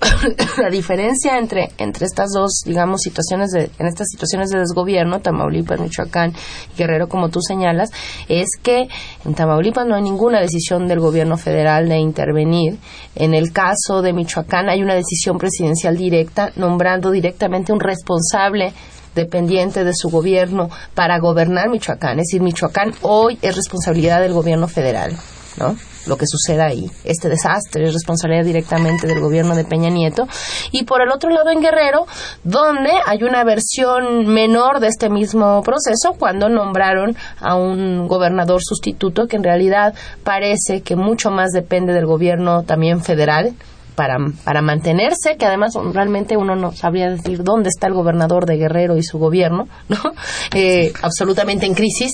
[0.61, 5.79] la diferencia entre, entre estas dos, digamos, situaciones de, en estas situaciones de desgobierno, Tamaulipas,
[5.79, 6.33] Michoacán
[6.73, 7.89] y Guerrero, como tú señalas,
[8.27, 8.87] es que
[9.25, 12.77] en Tamaulipas no hay ninguna decisión del gobierno federal de intervenir.
[13.15, 18.73] En el caso de Michoacán hay una decisión presidencial directa, nombrando directamente un responsable
[19.15, 22.19] dependiente de su gobierno para gobernar Michoacán.
[22.19, 25.15] Es decir, Michoacán hoy es responsabilidad del gobierno federal,
[25.57, 25.75] ¿no?
[26.07, 26.89] Lo que suceda ahí.
[27.03, 30.27] Este desastre es responsabilidad directamente del gobierno de Peña Nieto.
[30.71, 32.05] Y por el otro lado, en Guerrero,
[32.43, 39.27] donde hay una versión menor de este mismo proceso, cuando nombraron a un gobernador sustituto
[39.27, 39.93] que en realidad
[40.23, 43.53] parece que mucho más depende del gobierno también federal
[43.95, 48.57] para, para mantenerse, que además realmente uno no sabría decir dónde está el gobernador de
[48.57, 49.97] Guerrero y su gobierno, ¿no?
[50.55, 52.13] Eh, absolutamente en crisis,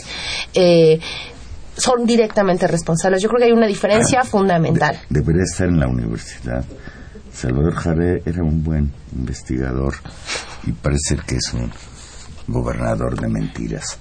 [0.54, 1.00] eh,
[1.80, 3.22] son directamente responsables.
[3.22, 5.00] Yo creo que hay una diferencia fundamental.
[5.10, 6.64] debería estar en la universidad
[7.40, 9.94] Salvador Jaré era un buen investigador
[10.68, 11.72] y parece que es un
[12.48, 13.98] gobernador de mentiras.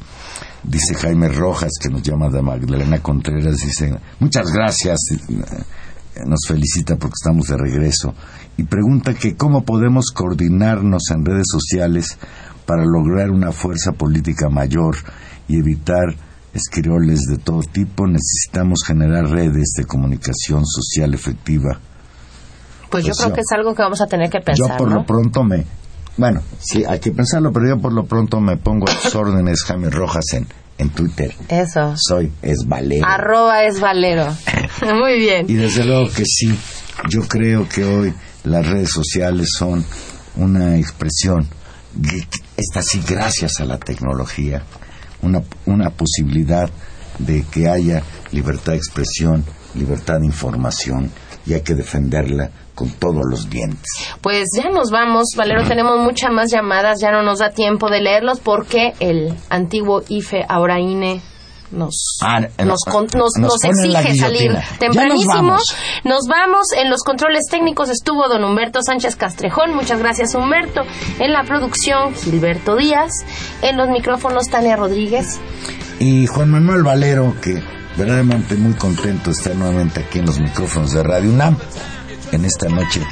[0.64, 6.96] Dice Jaime Rojas, que nos llama de Magdalena Contreras, dice, muchas gracias, eh, nos felicita
[6.96, 8.12] porque estamos de regreso,
[8.56, 12.18] y pregunta que cómo podemos coordinarnos en redes sociales
[12.66, 14.96] para lograr una fuerza política mayor
[15.46, 16.16] y evitar
[16.54, 21.78] escrioles de todo tipo, necesitamos generar redes de comunicación social efectiva.
[22.90, 24.76] Pues yo Pues creo yo- que es algo que vamos a tener que Yo pensar,
[24.78, 24.96] por ¿no?
[24.96, 25.64] lo pronto me...
[26.16, 29.62] Bueno, sí, hay que pensarlo, pero yo por lo pronto me pongo a tus órdenes,
[29.62, 31.32] Jaime Rojas, en, en Twitter.
[31.48, 31.94] Eso.
[31.96, 33.06] Soy Esvalero.
[33.06, 34.26] Arroba es Valero.
[35.00, 35.46] Muy bien.
[35.48, 36.58] Y desde luego que sí,
[37.08, 38.12] yo creo que hoy
[38.44, 39.84] las redes sociales son
[40.36, 41.46] una expresión,
[42.56, 44.62] esta sí gracias a la tecnología,
[45.22, 46.70] una, una posibilidad
[47.18, 48.02] de que haya
[48.32, 49.44] libertad de expresión,
[49.74, 51.10] libertad de información,
[51.46, 53.90] y hay que defenderla con todos los dientes.
[54.20, 58.00] Pues ya nos vamos, Valero, tenemos muchas más llamadas, ya no nos da tiempo de
[58.00, 61.20] leerlos porque el antiguo IFE, ahora INE,
[61.70, 65.32] nos, Ah, nos, nos- con- nos, nos nos pone en la exige salir tempranísimo.
[65.34, 65.62] vamos.
[66.04, 70.82] Nos vamos, en los controles técnicos estuvo don Humberto Sánchez Castrejón, muchas gracias Humberto,
[71.18, 73.10] en la producción Gilberto Díaz,
[73.62, 75.38] en los micrófonos Tania Rodríguez.
[76.00, 77.62] Y Juan Manuel Valero, que
[77.96, 81.56] verdaderamente muy contento de estar nuevamente aquí en los micrófonos de Radio UNAM
[82.32, 83.02] en esta noche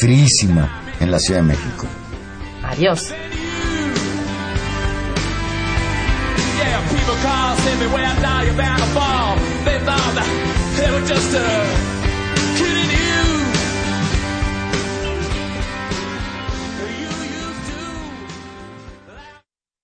[0.00, 1.86] fríísima en la Ciudad de México.
[2.62, 3.12] Adiós.
[7.82, 9.36] me when I die, you're bound to fall.
[9.64, 10.28] They thought that
[10.78, 12.01] it was just a